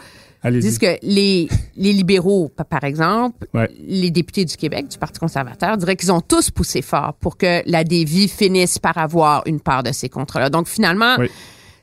[0.46, 0.62] Allez-y.
[0.62, 3.70] dise que les, les libéraux, pa- par exemple, Ouais.
[3.80, 7.62] les députés du Québec, du Parti conservateur, diraient qu'ils ont tous poussé fort pour que
[7.70, 10.50] la dévie finisse par avoir une part de ces contrats-là.
[10.50, 11.28] Donc, finalement, Oui.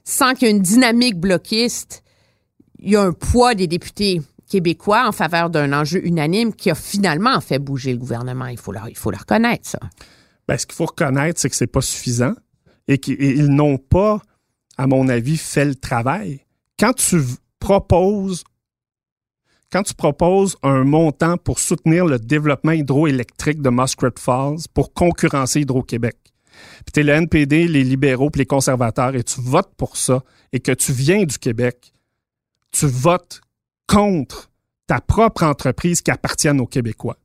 [0.04, 2.02] sans qu'il y ait une dynamique bloquiste,
[2.78, 6.74] il y a un poids des députés québécois en faveur d'un enjeu unanime qui a
[6.74, 8.46] finalement fait bouger le gouvernement.
[8.46, 9.78] Il faut le, il faut le reconnaître, ça.
[10.46, 12.34] Ben, ce qu'il faut reconnaître, c'est que c'est pas suffisant
[12.88, 14.20] et qu'ils n'ont pas,
[14.76, 16.40] à mon avis, fait le travail.
[16.78, 17.20] Quand tu
[17.60, 18.42] proposes
[19.72, 25.62] quand tu proposes un montant pour soutenir le développement hydroélectrique de Muskrat Falls pour concurrencer
[25.62, 26.16] Hydro-Québec,
[26.84, 30.22] puis tu es le NPD, les libéraux puis les conservateurs et tu votes pour ça
[30.52, 31.94] et que tu viens du Québec,
[32.70, 33.40] tu votes
[33.86, 34.50] contre
[34.86, 37.16] ta propre entreprise qui appartienne aux Québécois.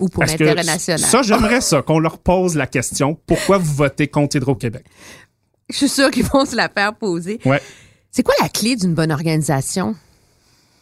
[0.00, 1.08] Ou pour l'intérêt national.
[1.08, 4.84] Ça, j'aimerais ça, qu'on leur pose la question pourquoi vous votez contre Hydro-Québec?
[5.70, 7.40] Je suis sûre qu'ils vont se la faire poser.
[7.44, 7.60] Ouais.
[8.10, 9.94] C'est quoi la clé d'une bonne organisation?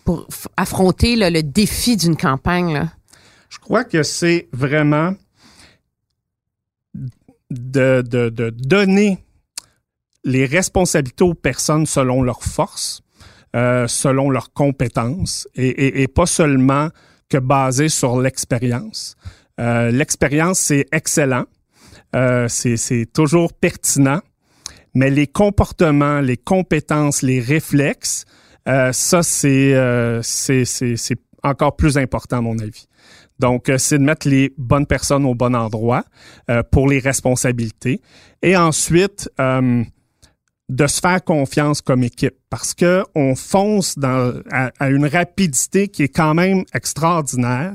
[0.05, 0.27] Pour
[0.57, 2.89] affronter le défi d'une campagne?
[3.49, 5.15] Je crois que c'est vraiment
[7.51, 9.19] de, donner
[10.25, 13.03] les responsabilités aux personnes selon leurs forces,
[13.55, 16.89] euh, selon leurs compétences, et, pas seulement
[17.29, 19.17] que basé sur l'expérience.
[19.61, 21.45] Euh, l'expérience, c'est excellent,
[22.15, 24.21] euh, c'est toujours pertinent,
[24.95, 28.25] mais les comportements, les compétences, les réflexes,
[28.67, 32.87] ça, c'est euh, c'est- c'est- c'est encore plus important, à mon avis.
[33.39, 36.05] Donc, euh, c'est de mettre les bonnes personnes au bon endroit
[36.51, 38.01] euh, pour les responsabilités.
[38.43, 39.83] Et ensuite, euh,
[40.69, 46.05] de se faire confiance comme équipe parce que on fonce dans, à, une rapidité qui
[46.05, 47.75] est quand même extraordinaire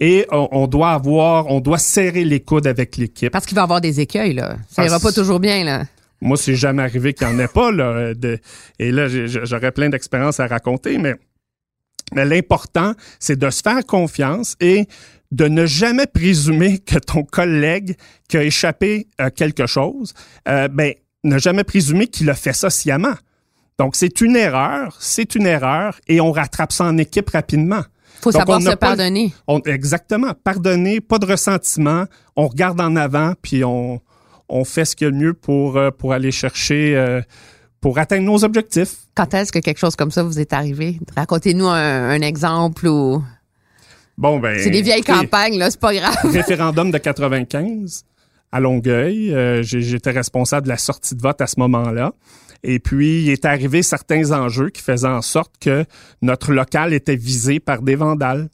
[0.00, 3.32] et on, doit avoir, on doit serrer les coudes avec l'équipe.
[3.32, 5.84] Parce qu'il va y avoir des écueils là, ça ira pas toujours bien là.
[6.20, 8.12] Moi, c'est jamais arrivé qu'il n'y en ait pas là.
[8.78, 11.14] et là, j'aurais plein d'expériences à raconter, mais
[12.14, 14.86] mais l'important, c'est de se faire confiance et
[15.32, 17.96] de ne jamais présumer que ton collègue
[18.28, 20.14] qui a échappé à quelque chose,
[20.48, 20.94] euh, ben,
[21.24, 23.14] ne jamais présumer qu'il a fait ça sciemment.
[23.78, 27.82] Donc, c'est une erreur, c'est une erreur, et on rattrape ça en équipe rapidement.
[28.22, 29.34] faut savoir se pardonner.
[29.66, 30.32] exactement.
[30.44, 32.04] Pardonner, pas de ressentiment.
[32.36, 34.00] On regarde en avant, puis on,
[34.48, 37.20] on fait ce qu'il y a de mieux pour, euh, pour aller chercher, euh,
[37.80, 39.06] pour atteindre nos objectifs.
[39.14, 40.98] Quand est-ce que quelque chose comme ça vous est arrivé?
[41.16, 43.22] Racontez-nous un, exemple ou...
[44.18, 44.58] Bon, ben.
[44.58, 46.16] C'est des vieilles campagnes, là, c'est pas grave.
[46.24, 48.04] référendum de 95
[48.50, 49.34] à Longueuil.
[49.34, 52.12] Euh, j'étais responsable de la sortie de vote à ce moment-là.
[52.62, 55.84] Et puis, il est arrivé certains enjeux qui faisaient en sorte que
[56.22, 58.48] notre local était visé par des vandales.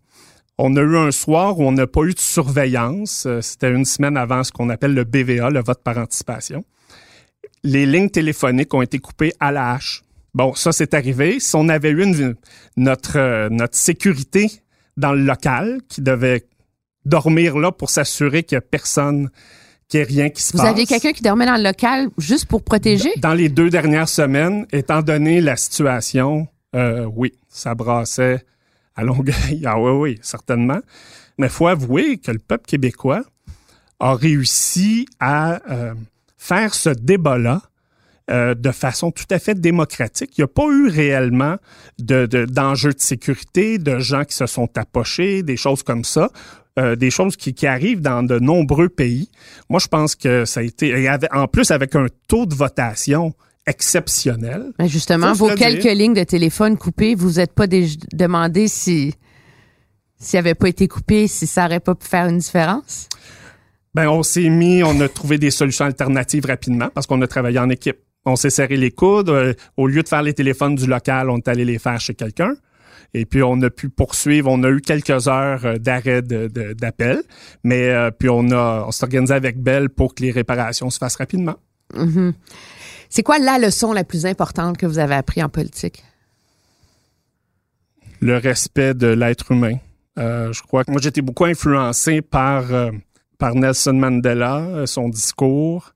[0.64, 3.24] On a eu un soir où on n'a pas eu de surveillance.
[3.26, 6.64] Euh, c'était une semaine avant ce qu'on appelle le BVA, le vote par anticipation.
[7.64, 10.04] Les lignes téléphoniques ont été coupées à la hache.
[10.34, 11.40] Bon, ça, c'est arrivé.
[11.40, 12.36] Si on avait eu une,
[12.76, 14.52] notre, euh, notre sécurité
[14.96, 16.44] dans le local qui devait
[17.04, 19.30] dormir là pour s'assurer qu'il n'y a personne
[19.88, 20.60] qu'il n'y ait rien qui se passe.
[20.60, 23.10] Vous aviez quelqu'un qui dormait dans le local juste pour protéger?
[23.16, 26.46] Dans les deux dernières semaines, étant donné la situation,
[26.76, 28.44] euh, oui, ça brassait
[28.96, 29.62] à Longueuil.
[29.66, 30.80] Ah oui, oui, certainement.
[31.38, 33.22] Mais il faut avouer que le peuple québécois
[34.00, 35.94] a réussi à euh,
[36.36, 37.62] faire ce débat-là
[38.30, 40.36] euh, de façon tout à fait démocratique.
[40.38, 41.56] Il n'y a pas eu réellement
[41.98, 46.30] de, d'enjeux de, sécurité, de gens qui se sont approchés, des choses comme ça.
[46.78, 49.30] Euh, des choses qui, arrivent dans de nombreux pays.
[49.68, 53.34] Moi, je pense que ça a été, en plus avec un taux de votation
[53.66, 54.72] exceptionnel.
[54.78, 59.14] Mais justement, vos quelques lignes de téléphone coupées, vous n'êtes pas demandé si
[60.22, 63.08] s'il n'avait pas été coupé, si ça n'aurait pas pu faire une différence?
[63.94, 67.58] Ben, on s'est mis, on a trouvé des solutions alternatives rapidement parce qu'on a travaillé
[67.58, 67.98] en équipe.
[68.24, 69.28] On s'est serré les coudes.
[69.28, 72.14] Euh, au lieu de faire les téléphones du local, on est allé les faire chez
[72.14, 72.54] quelqu'un.
[73.14, 74.48] Et puis, on a pu poursuivre.
[74.50, 77.22] On a eu quelques heures euh, d'arrêt d'appel.
[77.64, 80.98] mais euh, puis, on, a, on s'est organisé avec Bell pour que les réparations se
[80.98, 81.56] fassent rapidement.
[81.94, 82.32] Mm-hmm.
[83.14, 86.02] C'est quoi la leçon la plus importante que vous avez appris en politique?
[88.20, 89.76] Le respect de l'être humain.
[90.16, 92.64] je crois que moi, j'étais beaucoup influencé par,
[93.36, 95.92] par Nelson Mandela, son discours.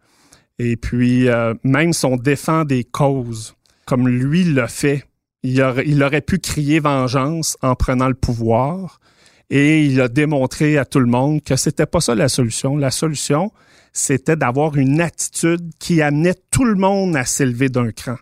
[0.58, 3.54] Et puis, euh, même son défend des causes,
[3.86, 5.04] comme lui l'a fait,
[5.42, 9.00] il aurait, il aurait pu crier vengeance en prenant le pouvoir.
[9.48, 12.76] Et il a démontré à tout le monde que c'était pas ça la solution.
[12.76, 13.52] La solution,
[13.96, 18.16] c'était d'avoir une attitude qui amenait tout le monde à s'élever d'un cran.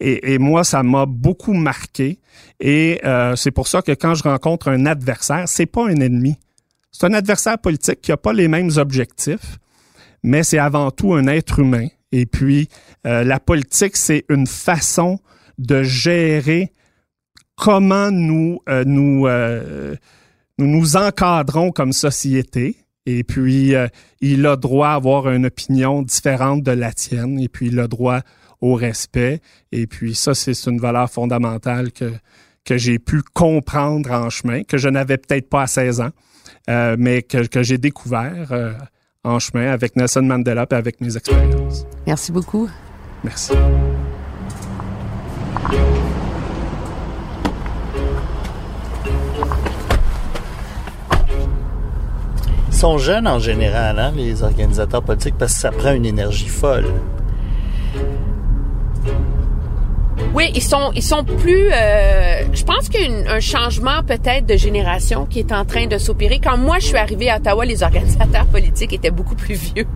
[0.00, 2.20] Et, moi, ça m'a beaucoup marqué.
[2.60, 6.36] Et euh, c'est pour ça que quand je rencontre un adversaire, c'est pas un ennemi.
[6.90, 9.58] C'est un adversaire politique qui a pas les mêmes objectifs,
[10.22, 11.86] mais c'est avant tout un être humain.
[12.12, 12.68] Et puis,
[13.06, 15.18] euh, la politique, c'est une façon
[15.58, 16.72] de gérer
[17.56, 19.94] comment nous nous, euh,
[20.58, 22.83] nous nous encadrons comme société.
[23.06, 23.74] Et puis,
[24.20, 27.38] il a droit à avoir une opinion différente de la tienne.
[27.38, 28.20] Et puis, il a droit
[28.60, 29.40] au respect.
[29.72, 32.12] Et puis, ça, c'est une valeur fondamentale que,
[32.64, 36.10] que j'ai pu comprendre en chemin, que je n'avais peut-être pas à 16 ans,
[36.98, 38.76] mais que, que j'ai découvert
[39.24, 41.86] en chemin avec Nelson Mandela et avec mes expériences.
[42.06, 42.68] Merci beaucoup.
[43.24, 43.54] Merci.
[52.98, 56.84] Jeunes en général, hein, les organisateurs politiques, parce que ça prend une énergie folle.
[60.34, 61.70] Oui, ils sont ils sont plus.
[61.72, 65.86] Euh, je pense qu'il y a un changement peut-être de génération qui est en train
[65.86, 66.40] de s'opérer.
[66.42, 69.86] Quand moi je suis arrivée à Ottawa, les organisateurs politiques étaient beaucoup plus vieux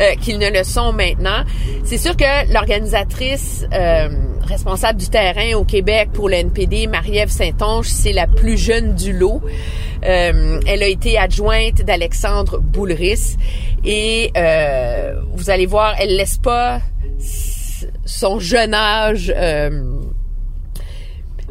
[0.00, 1.44] euh, qu'ils ne le sont maintenant.
[1.84, 4.08] C'est sûr que l'organisatrice euh,
[4.42, 9.12] responsable du terrain au Québec pour le NPD, Marie-Ève Saint-Onge, c'est la plus jeune du
[9.12, 9.40] lot.
[10.04, 13.36] Euh, elle a été adjointe d'Alexandre Boulris
[13.84, 16.80] et euh, vous allez voir, elle laisse pas
[18.04, 19.70] son jeune âge euh,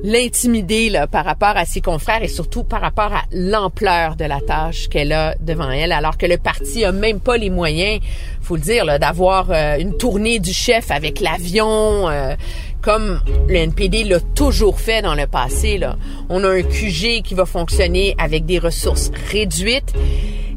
[0.04, 4.88] l'intimider par rapport à ses confrères et surtout par rapport à l'ampleur de la tâche
[4.88, 8.02] qu'elle a devant elle, alors que le parti a même pas les moyens,
[8.42, 12.36] faut le dire, d'avoir euh, une tournée du chef avec l'avion, euh,
[12.82, 15.78] comme le NPD l'a toujours fait dans le passé.
[15.78, 15.98] Là.
[16.30, 19.94] On a un QG qui va fonctionner avec des ressources réduites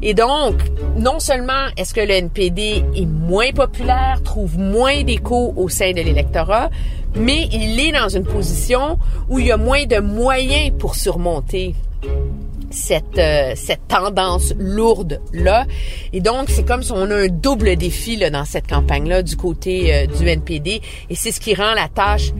[0.01, 0.55] Et donc,
[0.97, 6.01] non seulement est-ce que le NPD est moins populaire, trouve moins d'écho au sein de
[6.01, 6.69] l'électorat,
[7.15, 8.97] mais il est dans une position
[9.29, 11.75] où il y a moins de moyens pour surmonter
[12.73, 15.65] cette euh, cette tendance lourde là
[16.11, 19.21] et donc c'est comme si on a un double défi là, dans cette campagne là
[19.21, 22.31] du côté euh, du NPD et c'est ce qui rend la tâche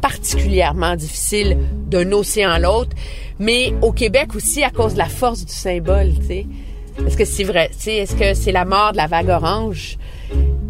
[0.00, 2.96] particulièrement difficile d'un océan à l'autre.
[3.38, 6.46] Mais au Québec aussi à cause de la force du symbole tu sais.
[7.06, 7.70] Est-ce que c'est vrai?
[7.72, 9.98] Tu sais est-ce que c'est la mort de la vague orange?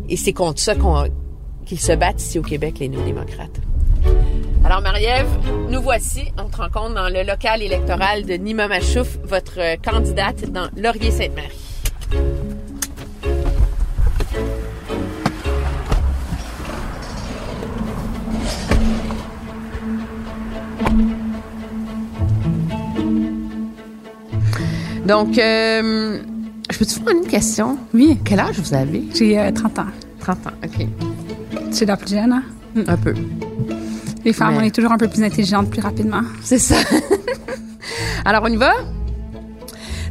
[0.09, 0.75] Et c'est contre ça
[1.66, 3.61] qu'ils se battent ici au Québec les néo-démocrates
[4.64, 5.26] alors, Marie-Ève,
[5.68, 6.22] nous voici.
[6.38, 11.48] On te rencontre dans le local électoral de Nima Machouf, votre candidate dans Laurier-Sainte-Marie.
[25.06, 26.20] Donc, euh,
[26.70, 27.78] je peux te faire une question?
[27.92, 28.18] Oui.
[28.24, 29.02] Quel âge vous avez?
[29.14, 29.86] J'ai euh, 30 ans.
[30.20, 30.86] 30 ans, OK.
[31.72, 32.44] C'est la plus jeune, hein?
[32.86, 33.14] Un peu.
[34.25, 36.23] Les femmes, Mais- on est toujours un peu plus intelligentes plus rapidement.
[36.43, 36.77] C'est ça.
[38.25, 38.73] Alors, on y va?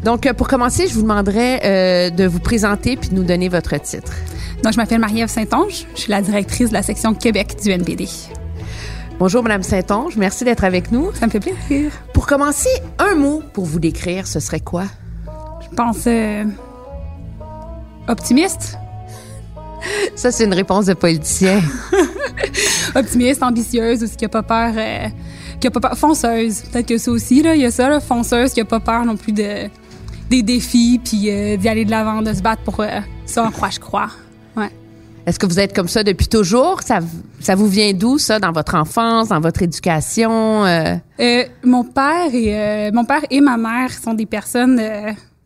[0.04, 3.50] Donc, euh, pour commencer, je vous demanderais euh, de vous présenter puis de nous donner
[3.50, 4.14] votre titre.
[4.64, 5.86] Donc, je m'appelle Marie-Ève Saint-Onge.
[5.96, 8.08] Je suis la directrice de la section Québec du NPD.
[9.20, 10.16] Bonjour, Madame Saint-Onge.
[10.18, 11.14] Merci d'être avec nous.
[11.14, 11.92] Ça me fait plaisir.
[12.14, 14.86] Pour commencer, un mot pour vous décrire, ce serait quoi?
[15.70, 16.46] Je pense euh,
[18.08, 18.78] optimiste.
[20.16, 21.62] Ça, c'est une réponse de politicien.
[22.96, 24.74] Optimiste, ambitieuse, aussi qui a pas peur...
[24.76, 25.08] euh,
[25.60, 25.98] qui a pas peur...
[25.98, 26.62] Fonceuse.
[26.72, 29.06] Peut-être que ça aussi, là, il y a ça, là, fonceuse, qui a pas peur
[29.06, 29.68] non plus de
[30.30, 33.50] des défis, puis euh, d'y aller de l'avant, de se battre pour euh, ça, en
[33.50, 34.10] croit, je crois.
[34.56, 34.70] Ouais.
[35.26, 36.82] Est-ce que vous êtes comme ça depuis toujours?
[36.84, 37.00] Ça,
[37.40, 40.66] ça vous vient d'où, ça, dans votre enfance, dans votre éducation?
[40.66, 40.96] euh?
[41.64, 44.80] Mon père et euh, mon père et ma mère sont des personnes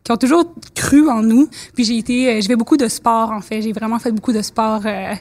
[0.04, 1.48] qui ont toujours cru en nous.
[1.74, 3.62] Puis j'ai été, euh, je fais beaucoup de sport en fait.
[3.62, 5.14] J'ai vraiment fait beaucoup de sport euh,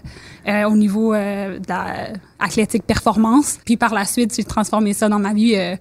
[0.48, 3.60] euh, au niveau euh, de la athlétique performance.
[3.66, 5.76] Puis par la suite, j'ai transformé ça dans ma vie euh,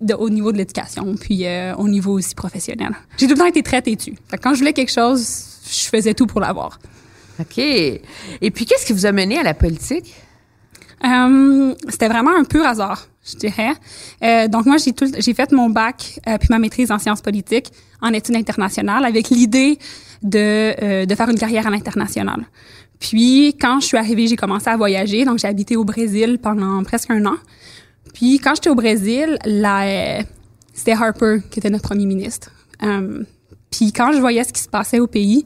[0.00, 2.90] de- au niveau de l'éducation, puis euh, au niveau aussi professionnel.
[3.16, 4.14] J'ai tout le temps été très têtue.
[4.28, 5.26] Fait que quand je voulais quelque chose,
[5.66, 6.78] je faisais tout pour l'avoir.
[7.40, 7.58] OK.
[7.58, 8.00] Et
[8.54, 10.14] puis, qu'est-ce qui vous a mené à la politique?
[11.04, 13.72] Euh, c'était vraiment un pur hasard, je dirais.
[14.22, 17.20] Euh, donc moi, j'ai tout, j'ai fait mon bac euh, puis ma maîtrise en sciences
[17.20, 19.78] politiques en études internationales avec l'idée
[20.22, 22.46] de euh, de faire une carrière à l'international.
[22.98, 25.24] Puis quand je suis arrivée, j'ai commencé à voyager.
[25.24, 27.36] Donc j'ai habité au Brésil pendant presque un an.
[28.14, 30.22] Puis quand j'étais au Brésil, euh,
[30.72, 32.50] c'était Harper qui était notre premier ministre.
[32.82, 33.24] Euh,
[33.70, 35.44] puis quand je voyais ce qui se passait au pays,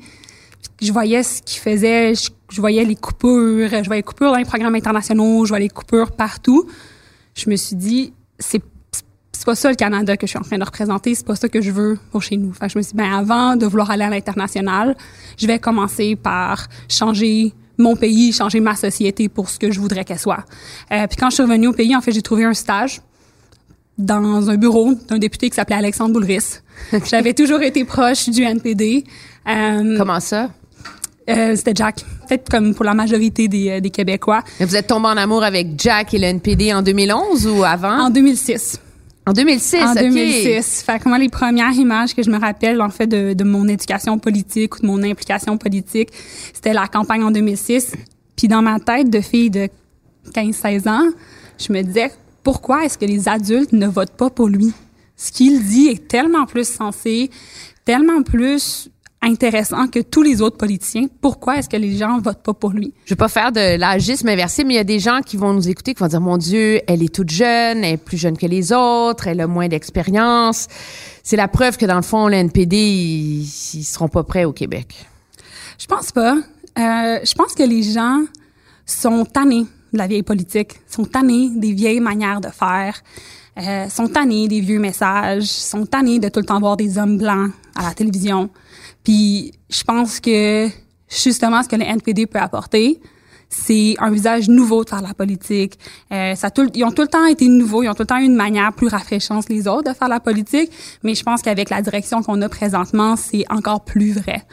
[0.80, 4.38] je voyais ce qu'il faisait, je, je voyais les coupures, je voyais les coupures dans
[4.38, 6.66] les programmes internationaux, je voyais les coupures partout.
[7.34, 8.62] Je me suis dit, c'est
[9.32, 11.48] c'est pas ça le Canada que je suis en train de représenter, c'est pas ça
[11.48, 12.52] que je veux pour chez nous.
[12.52, 14.96] Fait que je me suis dit, ben avant de vouloir aller à l'international,
[15.36, 20.04] je vais commencer par changer mon pays, changer ma société pour ce que je voudrais
[20.04, 20.44] qu'elle soit.
[20.90, 23.00] Euh, puis quand je suis revenue au pays, en fait, j'ai trouvé un stage
[23.96, 26.58] dans un bureau d'un député qui s'appelait Alexandre Boulris.
[27.04, 29.04] J'avais toujours été proche du NPD.
[29.48, 30.50] Euh, Comment ça?
[31.30, 32.04] euh, c'était Jack.
[32.28, 34.42] Peut-être comme pour la majorité des, euh, des Québécois.
[34.60, 38.00] Mais Vous êtes tombé en amour avec Jack et le NPD en 2011 ou avant?
[38.06, 38.80] En 2006.
[39.26, 39.98] En 2006, en OK.
[39.98, 40.82] 2006.
[40.86, 43.68] Fait que moi, les premières images que je me rappelle, en fait, de, de mon
[43.68, 46.10] éducation politique ou de mon implication politique,
[46.54, 47.92] c'était la campagne en 2006.
[48.36, 49.68] Puis dans ma tête de fille de
[50.34, 51.10] 15-16 ans,
[51.58, 52.10] je me disais,
[52.42, 54.72] pourquoi est-ce que les adultes ne votent pas pour lui?
[55.16, 57.30] Ce qu'il dit est tellement plus sensé,
[57.84, 58.88] tellement plus
[59.22, 61.06] intéressant que tous les autres politiciens.
[61.20, 62.94] Pourquoi est-ce que les gens votent pas pour lui?
[63.04, 65.52] Je vais pas faire de l'agisme inversé, mais il y a des gens qui vont
[65.52, 68.38] nous écouter, qui vont dire, mon Dieu, elle est toute jeune, elle est plus jeune
[68.38, 70.68] que les autres, elle a moins d'expérience.
[71.22, 73.42] C'est la preuve que dans le fond, le NPD, ils,
[73.74, 75.06] ils seront pas prêts au Québec.
[75.78, 76.34] Je pense pas.
[76.78, 78.22] Euh, je pense que les gens
[78.86, 83.02] sont tannés de la vieille politique, sont tannés des vieilles manières de faire,
[83.58, 87.18] euh, sont tannés des vieux messages, sont tannés de tout le temps voir des hommes
[87.18, 88.50] blancs à la télévision.
[89.08, 90.68] Puis je pense que
[91.08, 93.00] justement ce que le NPD peut apporter,
[93.48, 95.78] c'est un visage nouveau de faire la politique.
[96.12, 98.18] Euh, ça tout, ils ont tout le temps été nouveaux, ils ont tout le temps
[98.18, 100.70] eu une manière plus rafraîchissante que les autres de faire la politique,
[101.02, 104.44] mais je pense qu'avec la direction qu'on a présentement, c'est encore plus vrai.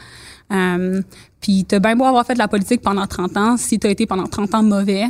[0.50, 1.02] Euh,
[1.42, 4.06] puis t'as bien beau avoir fait de la politique pendant 30 ans, si t'as été
[4.06, 5.04] pendant 30 ans mauvais,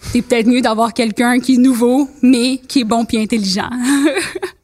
[0.00, 3.70] c'est peut-être mieux d'avoir quelqu'un qui est nouveau, mais qui est bon puis intelligent.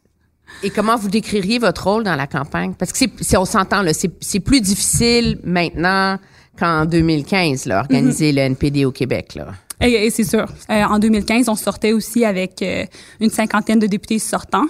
[0.63, 2.75] Et comment vous décririez votre rôle dans la campagne?
[2.75, 6.19] Parce que si on s'entend, c'est, plus difficile maintenant
[6.59, 9.49] qu'en 2015, là, organiser le NPD au Québec, là.
[9.81, 10.47] Et c'est sûr.
[10.71, 12.85] Euh, en 2015, on sortait aussi avec euh,
[13.21, 14.67] une cinquantaine de députés sortants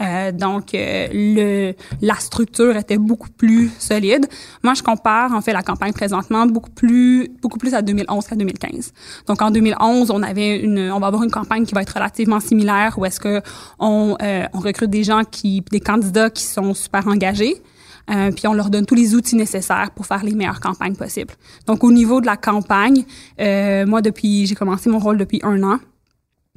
[0.00, 4.26] Euh, donc, euh, le, la structure était beaucoup plus solide.
[4.62, 8.36] Moi, je compare en fait la campagne présentement beaucoup plus beaucoup plus à 2011 qu'à
[8.36, 8.92] 2015.
[9.26, 12.40] Donc, en 2011, on avait une, on va avoir une campagne qui va être relativement
[12.40, 13.40] similaire où est-ce que
[13.78, 17.62] on, euh, on recrute des gens qui, des candidats qui sont super engagés.
[18.10, 21.34] Euh, puis on leur donne tous les outils nécessaires pour faire les meilleures campagnes possibles.
[21.66, 23.04] Donc au niveau de la campagne,
[23.40, 25.78] euh, moi depuis j'ai commencé mon rôle depuis un an.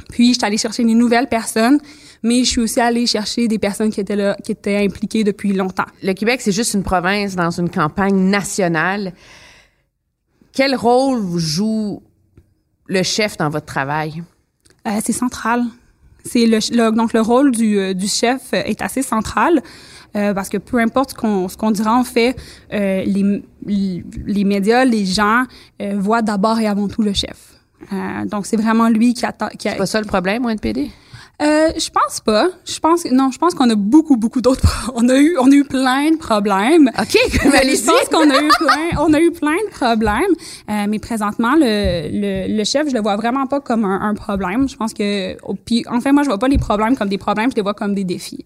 [0.09, 1.79] Puis je suis allée chercher des nouvelles personnes
[2.23, 5.53] mais je suis aussi allée chercher des personnes qui étaient là, qui étaient impliquées depuis
[5.53, 5.85] longtemps.
[6.03, 9.13] Le Québec, c'est juste une province dans une campagne nationale.
[10.51, 12.01] Quel rôle joue
[12.87, 14.23] le chef dans votre travail?
[14.87, 15.63] Euh, c'est central.
[16.25, 19.61] C'est le, le, donc le rôle du, euh, du chef est assez central.
[20.15, 22.35] Euh, parce que peu importe ce qu'on ce qu'on dira en fait,
[22.73, 25.43] euh, les, les médias, les gens
[25.81, 27.58] euh, voient d'abord et avant tout le chef.
[27.91, 29.47] Euh, donc c'est vraiment lui qui attend.
[29.57, 29.71] Qui a...
[29.71, 30.91] C'est pas ça le problème au NPD?
[31.41, 32.49] Euh, je pense pas.
[32.65, 34.91] Je pense non, je pense qu'on a beaucoup beaucoup d'autres.
[34.95, 36.91] On a eu on a eu plein de problèmes.
[36.99, 40.33] Ok, je pense qu'on a eu plein on a eu plein de problèmes.
[40.69, 44.15] Euh, mais présentement le, le, le chef je le vois vraiment pas comme un, un
[44.15, 44.67] problème.
[44.67, 47.51] Je pense que puis en fait moi je vois pas les problèmes comme des problèmes,
[47.51, 48.45] je les vois comme des défis.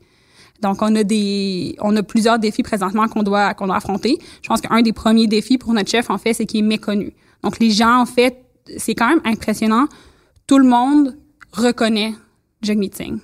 [0.61, 4.19] Donc on a des on a plusieurs défis présentement qu'on doit qu'on doit affronter.
[4.43, 7.11] Je pense qu'un des premiers défis pour notre chef en fait c'est qu'il est méconnu.
[7.43, 8.37] Donc les gens en fait
[8.77, 9.87] c'est quand même impressionnant.
[10.47, 11.17] Tout le monde
[11.51, 12.13] reconnaît
[12.61, 13.19] Jagmeet Singh.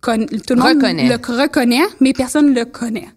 [0.00, 1.08] Con, tout le monde reconnaît.
[1.08, 3.08] le reconnaît, mais personne le connaît.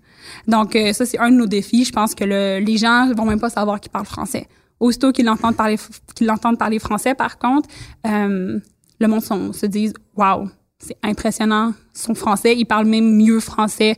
[0.47, 1.85] Donc euh, ça c'est un de nos défis.
[1.85, 4.47] Je pense que le, les gens vont même pas savoir qu'il parle français.
[4.79, 5.77] Aussitôt qu'ils l'entendent parler
[6.15, 7.69] qu'ils l'entendent parler français, par contre,
[8.05, 8.59] euh,
[8.99, 12.55] le monde se dit waouh, c'est impressionnant son français.
[12.55, 13.95] Il parle même mieux français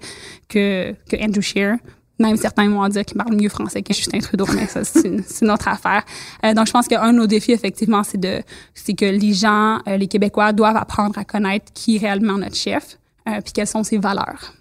[0.48, 1.78] que que Andrew Scheer.
[2.20, 5.68] Même certains vont dire qu'il parle mieux français que Justin Trudeau, mais ça, c'est autre
[5.68, 6.04] affaire.
[6.44, 8.42] Euh, donc, je pense qu'un de nos défis, effectivement, c'est de,
[8.74, 12.56] c'est que les gens, euh, les Québécois doivent apprendre à connaître qui est réellement notre
[12.56, 12.98] chef,
[13.28, 14.54] euh, puis quelles sont ses valeurs.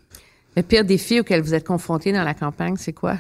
[0.55, 3.17] Le pire défi auquel vous êtes confronté dans la campagne, c'est quoi?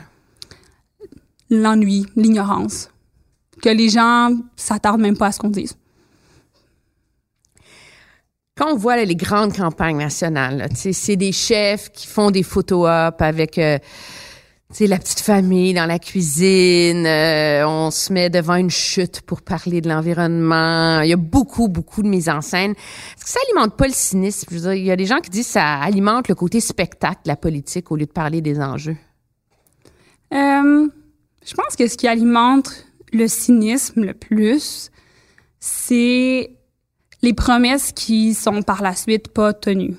[1.48, 2.90] L'ennui, l'ignorance.
[3.62, 5.76] Que les gens s'attardent même pas à ce qu'on dise.
[8.58, 13.20] Quand on voit là, les grandes campagnes nationales, c'est des chefs qui font des photo-op
[13.20, 13.78] avec euh,
[14.80, 17.06] la petite famille dans la cuisine.
[17.06, 21.00] Euh, on se met devant une chute pour parler de l'environnement.
[21.00, 22.72] Il y a beaucoup, beaucoup de mise en scène.
[22.72, 24.48] Est-ce que ça alimente pas le cynisme?
[24.50, 26.60] Je veux dire, il y a des gens qui disent que ça alimente le côté
[26.60, 28.96] spectacle la politique au lieu de parler des enjeux.
[30.34, 30.88] Euh,
[31.44, 34.90] je pense que ce qui alimente le cynisme le plus,
[35.60, 36.50] c'est
[37.22, 39.96] les promesses qui sont par la suite pas tenues.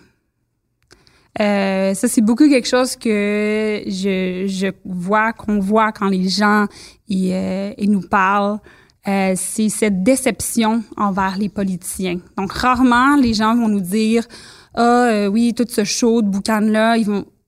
[1.39, 6.65] Euh, ça, c'est beaucoup quelque chose que je, je vois, qu'on voit quand les gens
[7.07, 8.59] ils, euh, ils nous parlent.
[9.07, 12.19] Euh, c'est cette déception envers les politiciens.
[12.37, 14.27] Donc, rarement, les gens vont nous dire
[14.73, 16.97] Ah, euh, oui, tout ce show de boucan-là,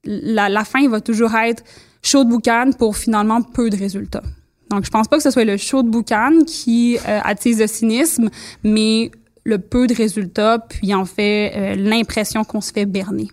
[0.05, 1.63] la, la fin, va toujours être
[2.01, 4.23] show de boucan pour finalement peu de résultats.
[4.69, 7.67] Donc, je pense pas que ce soit le show de boucan qui euh, attise le
[7.67, 8.29] cynisme,
[8.63, 9.11] mais
[9.43, 13.29] le peu de résultats, puis en fait euh, l'impression qu'on se fait berner.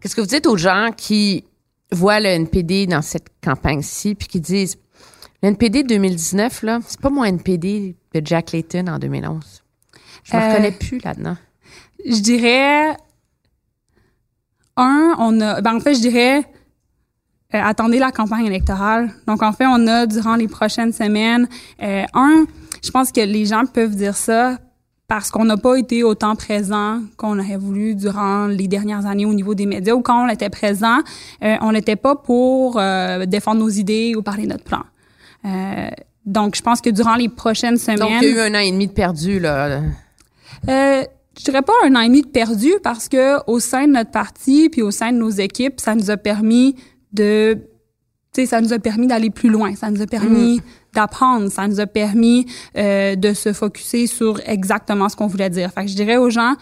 [0.00, 1.44] Qu'est-ce que vous dites aux gens qui
[1.92, 4.76] voient le NPD dans cette campagne-ci, puis qui disent
[5.42, 9.62] le NPD 2019, là, c'est pas mon NPD de Jack Layton en 2011.
[10.24, 11.36] Je me euh, reconnais plus là-dedans.
[12.04, 12.96] Je dirais
[14.76, 16.44] un, on a, ben en fait, je dirais
[17.54, 19.10] euh, attendez la campagne électorale.
[19.26, 21.48] Donc, en fait, on a, durant les prochaines semaines,
[21.82, 22.44] euh, un,
[22.84, 24.58] je pense que les gens peuvent dire ça
[25.08, 29.32] parce qu'on n'a pas été autant présent qu'on aurait voulu durant les dernières années au
[29.32, 30.98] niveau des médias ou quand on était présent,
[31.42, 34.82] euh, on n'était pas pour euh, défendre nos idées ou parler de notre plan.
[35.46, 35.88] Euh,
[36.26, 38.00] donc, je pense que durant les prochaines semaines...
[38.00, 39.80] Donc, il y a eu un an et demi de perdu, là.
[40.68, 41.02] Euh,
[41.38, 44.10] je dirais pas un an et demi de perdu parce que au sein de notre
[44.10, 46.76] parti puis au sein de nos équipes, ça nous a permis
[47.12, 47.56] de
[48.34, 50.62] tu sais ça nous a permis d'aller plus loin, ça nous a permis mmh.
[50.98, 52.46] D'apprendre, ça nous a permis
[52.76, 55.70] euh, de se focuser sur exactement ce qu'on voulait dire.
[55.72, 56.54] Fait je dirais aux gens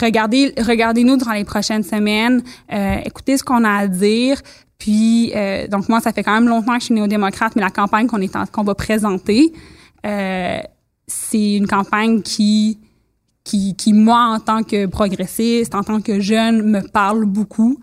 [0.00, 4.40] regardez regardez-nous durant les prochaines semaines, euh, écoutez ce qu'on a à dire,
[4.78, 7.70] puis euh, donc moi ça fait quand même longtemps que je suis néo-démocrate, mais la
[7.70, 9.52] campagne qu'on est qu'on va présenter
[11.06, 12.78] c'est une campagne qui
[13.42, 17.78] qui, qui, moi, en tant que progressiste, en tant que jeune, me parle beaucoup,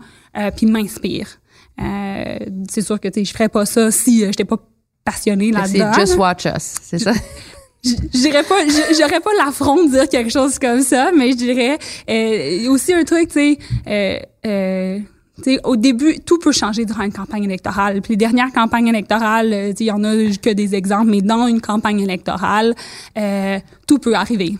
[0.56, 1.39] puis m'inspire.
[1.78, 4.58] C'est sûr que je ferais pas ça si j'étais pas
[5.04, 5.91] passionnée là-dedans.
[5.93, 7.14] C'est just watch us, c'est ça?
[7.84, 8.60] Je dirais pas,
[8.91, 13.04] j'aurais pas l'affront de dire quelque chose comme ça, mais je dirais euh, aussi un
[13.04, 13.58] truc, tu sais.
[13.88, 14.99] Euh, euh,
[15.41, 18.02] T'sais, au début, tout peut changer durant une campagne électorale.
[18.02, 21.62] Puis les dernières campagnes électorales, il y en a que des exemples, mais dans une
[21.62, 22.76] campagne électorale,
[23.18, 24.58] euh, tout peut arriver.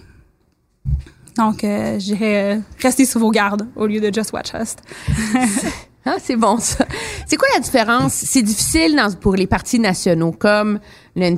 [1.38, 4.76] Donc, euh, je dirais euh, rester sous vos gardes au lieu de just watch us.
[6.06, 6.86] Ah, c'est bon ça.
[7.28, 8.14] C'est quoi la différence?
[8.14, 10.80] C'est difficile pour les partis nationaux comme
[11.16, 11.30] le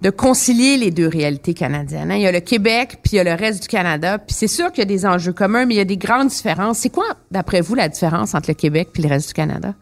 [0.00, 2.10] de concilier les deux réalités canadiennes.
[2.10, 2.16] hein?
[2.16, 4.18] Il y a le Québec, puis il y a le reste du Canada.
[4.18, 6.28] Puis c'est sûr qu'il y a des enjeux communs, mais il y a des grandes
[6.28, 6.78] différences.
[6.78, 9.74] C'est quoi, d'après vous, la différence entre le Québec puis le reste du Canada?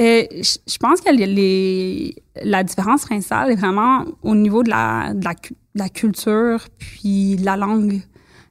[0.00, 1.10] Euh, je pense que
[2.44, 5.24] la différence principale est vraiment au niveau de la, de
[5.74, 8.00] la culture puis de la langue.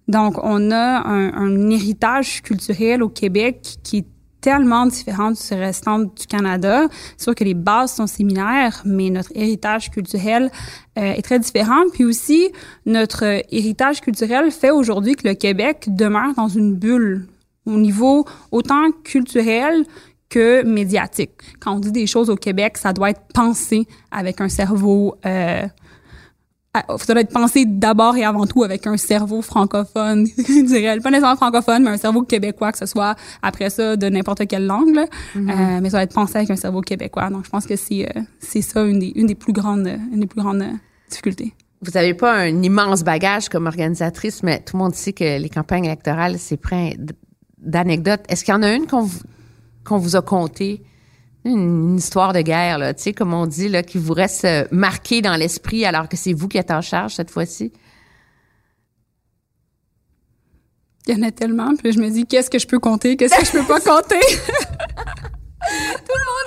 [0.07, 4.05] Donc, on a un, héritage culturel au Québec qui est
[4.41, 6.87] tellement différent du restant du Canada.
[7.15, 10.49] C'est sûr que les bases sont similaires, mais notre héritage culturel
[10.97, 11.83] euh, est très différent.
[11.93, 12.49] Puis aussi,
[12.85, 17.27] notre héritage culturel fait aujourd'hui que le Québec demeure dans une bulle
[17.67, 19.85] au niveau autant culturel
[20.29, 21.31] que médiatique.
[21.59, 25.15] Quand on dit des choses au Québec, ça doit être pensé avec un cerveau...
[25.25, 25.67] Euh,
[26.73, 30.99] ça doit être pensé d'abord et avant tout avec un cerveau francophone, je dirais.
[30.99, 34.65] Pas nécessairement francophone, mais un cerveau québécois, que ce soit après ça de n'importe quelle
[34.65, 34.95] langue.
[34.95, 35.05] là.
[35.35, 37.29] Euh, mais ça doit être pensé avec un cerveau québécois.
[37.29, 40.21] Donc, je pense que c'est euh, c'est ça une des, une des plus grandes, une
[40.21, 40.71] des plus grandes euh,
[41.09, 41.53] difficultés.
[41.81, 45.49] Vous n'avez pas un immense bagage comme organisatrice, mais tout le monde sait que les
[45.49, 46.91] campagnes électorales, c'est plein
[47.57, 48.21] d'anecdotes.
[48.29, 49.19] Est-ce qu'il y en a une qu'on vous,
[49.83, 50.83] qu'on vous a contée?
[51.43, 54.65] Une, histoire de guerre, là, tu sais, comme on dit, là, qui vous reste euh,
[54.71, 57.73] marquée dans l'esprit alors que c'est vous qui êtes en charge cette fois-ci?
[61.07, 61.75] Il y en a tellement.
[61.75, 63.17] Puis je me dis, qu'est-ce que je peux compter?
[63.17, 64.19] Qu'est-ce que je peux pas compter?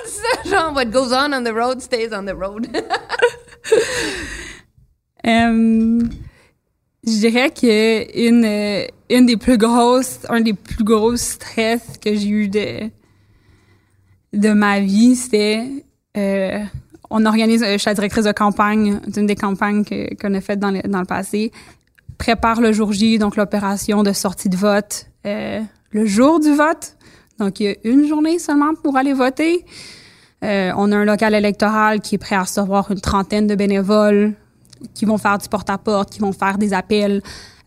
[0.05, 2.69] C'est ça, genre, what goes on on the road stays on the road.
[5.27, 6.01] Euh,
[7.03, 12.15] je dirais que une, euh, une des plus grosses, un des plus gros stress que
[12.15, 12.91] j'ai eu de,
[14.35, 15.67] de ma vie, c'était,
[16.17, 16.59] euh,
[17.11, 19.85] on organise, euh, je suis la directrice de campagne d'une des campagnes
[20.21, 21.53] qu'on a faites dans le, dans le passé,
[22.19, 25.61] prépare le jour J, donc l'opération de sortie de vote, euh,
[25.91, 26.97] le jour du vote.
[27.39, 29.65] Donc, il y a une journée seulement pour aller voter.
[30.45, 34.35] Euh, on a un local électoral qui est prêt à recevoir une trentaine de bénévoles
[34.93, 37.23] qui vont faire du porte-à-porte, qui vont faire des appels,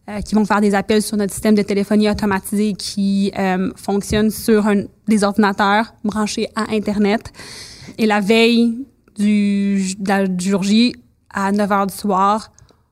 [0.10, 4.30] euh, qui vont faire des appels sur notre système de téléphonie automatisé qui euh, fonctionne
[4.32, 7.32] sur un, des ordinateurs branchés à Internet.
[7.98, 8.86] Et la veille
[9.18, 9.96] du,
[10.30, 10.94] du jour J,
[11.34, 12.52] à 9 h du soir,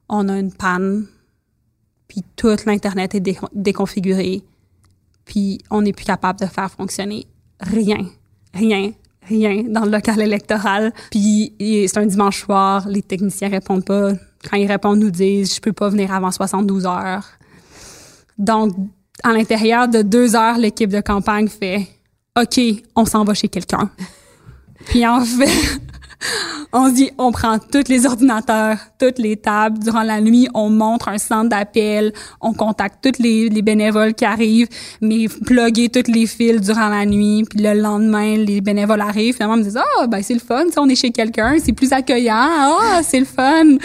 [0.09, 1.05] on a une panne,
[2.07, 4.43] puis toute l'Internet est dé- déconfiguré,
[5.26, 7.26] puis on n'est plus capable de faire fonctionner
[7.59, 8.05] rien,
[8.53, 8.91] rien,
[9.28, 10.93] rien dans le local électoral.
[11.11, 14.13] Puis c'est un dimanche soir, les techniciens répondent pas.
[14.50, 17.26] Quand ils répondent, nous disent je peux pas venir avant 72 heures.
[18.38, 18.76] Donc
[19.24, 21.88] à l'intérieur de deux heures, l'équipe de campagne fait
[22.38, 22.60] OK,
[22.96, 23.89] on s'en va chez quelqu'un.
[24.88, 25.80] Puis en fait,
[26.74, 29.80] on dit, on prend tous les ordinateurs, toutes les tables.
[29.80, 32.13] Durant la nuit, on montre un centre d'appel.
[32.41, 34.70] On contacte tous les, les bénévoles qui arrivent,
[35.01, 37.43] mais plugger tous les fils durant la nuit.
[37.49, 39.36] Puis le lendemain, les bénévoles arrivent.
[39.36, 40.66] Finalement, ils me disent, ah, ben c'est le fun.
[40.72, 41.55] Ça, on est chez quelqu'un.
[41.63, 42.34] C'est plus accueillant.
[42.36, 43.78] Ah, c'est le fun.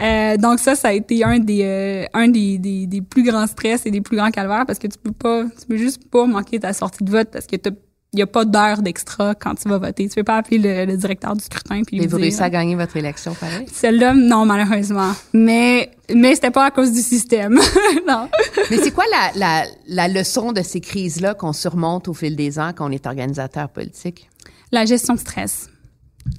[0.00, 3.46] Euh, donc ça, ça a été un des euh, un des, des, des plus grands
[3.46, 6.26] stress et des plus grands calvaires parce que tu peux pas, tu peux juste pas
[6.26, 7.70] manquer ta sortie de vote parce que t'as
[8.12, 10.08] il n'y a pas d'heure d'extra quand tu vas voter.
[10.08, 12.42] Tu peux pas appeler le, le directeur du scrutin puis Mais lui vous dire, réussissez
[12.42, 13.66] à gagner votre élection, pareil?
[13.70, 15.12] Celle-là, non, malheureusement.
[15.32, 17.54] Mais, mais c'était pas à cause du système.
[18.08, 18.28] non.
[18.70, 22.58] Mais c'est quoi la, la, la leçon de ces crises-là qu'on surmonte au fil des
[22.58, 24.30] ans quand on est organisateur politique?
[24.72, 25.68] La gestion de stress.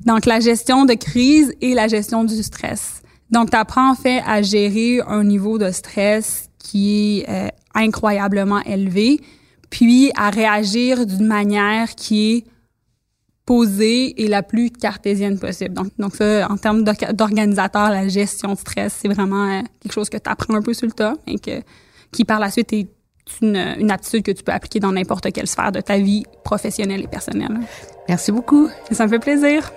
[0.05, 3.01] Donc, la gestion de crise et la gestion du stress.
[3.29, 8.61] Donc, tu apprends en fait à gérer un niveau de stress qui est euh, incroyablement
[8.63, 9.21] élevé,
[9.69, 12.43] puis à réagir d'une manière qui est
[13.45, 15.73] posée et la plus cartésienne possible.
[15.73, 19.93] Donc, donc ça, en termes d'orga- d'organisateur, la gestion de stress, c'est vraiment euh, quelque
[19.93, 21.61] chose que tu apprends un peu sur le tas et que,
[22.11, 22.87] qui par la suite est
[23.41, 27.01] une, une aptitude que tu peux appliquer dans n'importe quelle sphère de ta vie professionnelle
[27.03, 27.59] et personnelle.
[28.09, 28.69] Merci beaucoup.
[28.91, 29.71] Ça me fait plaisir.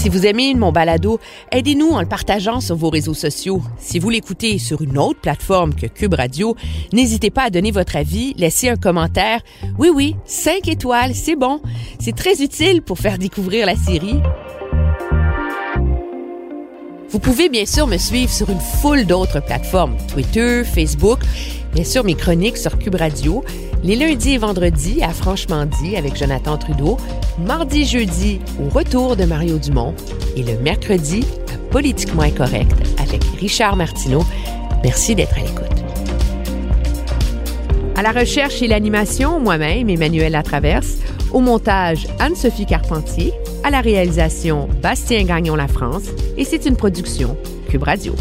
[0.00, 1.20] Si vous aimez mon balado,
[1.52, 3.60] aidez-nous en le partageant sur vos réseaux sociaux.
[3.78, 6.56] Si vous l'écoutez sur une autre plateforme que Cube Radio,
[6.94, 9.42] n'hésitez pas à donner votre avis, laisser un commentaire.
[9.78, 11.60] Oui, oui, cinq étoiles, c'est bon.
[11.98, 14.22] C'est très utile pour faire découvrir la série.
[17.12, 21.18] Vous pouvez bien sûr me suivre sur une foule d'autres plateformes, Twitter, Facebook,
[21.74, 23.44] bien sûr mes chroniques sur Cube Radio,
[23.82, 26.98] les lundis et vendredis à Franchement dit avec Jonathan Trudeau,
[27.44, 29.92] mardi jeudi au retour de Mario Dumont
[30.36, 34.22] et le mercredi à Politiquement Incorrect avec Richard Martineau.
[34.84, 35.66] Merci d'être à l'écoute.
[37.96, 40.98] À la recherche et l'animation, moi-même, Emmanuel Latraverse.
[41.32, 43.32] Au montage, Anne-Sophie Carpentier.
[43.62, 46.08] À la réalisation, Bastien Gagnon La France.
[46.38, 47.36] Et c'est une production
[47.68, 48.14] Cube Radio.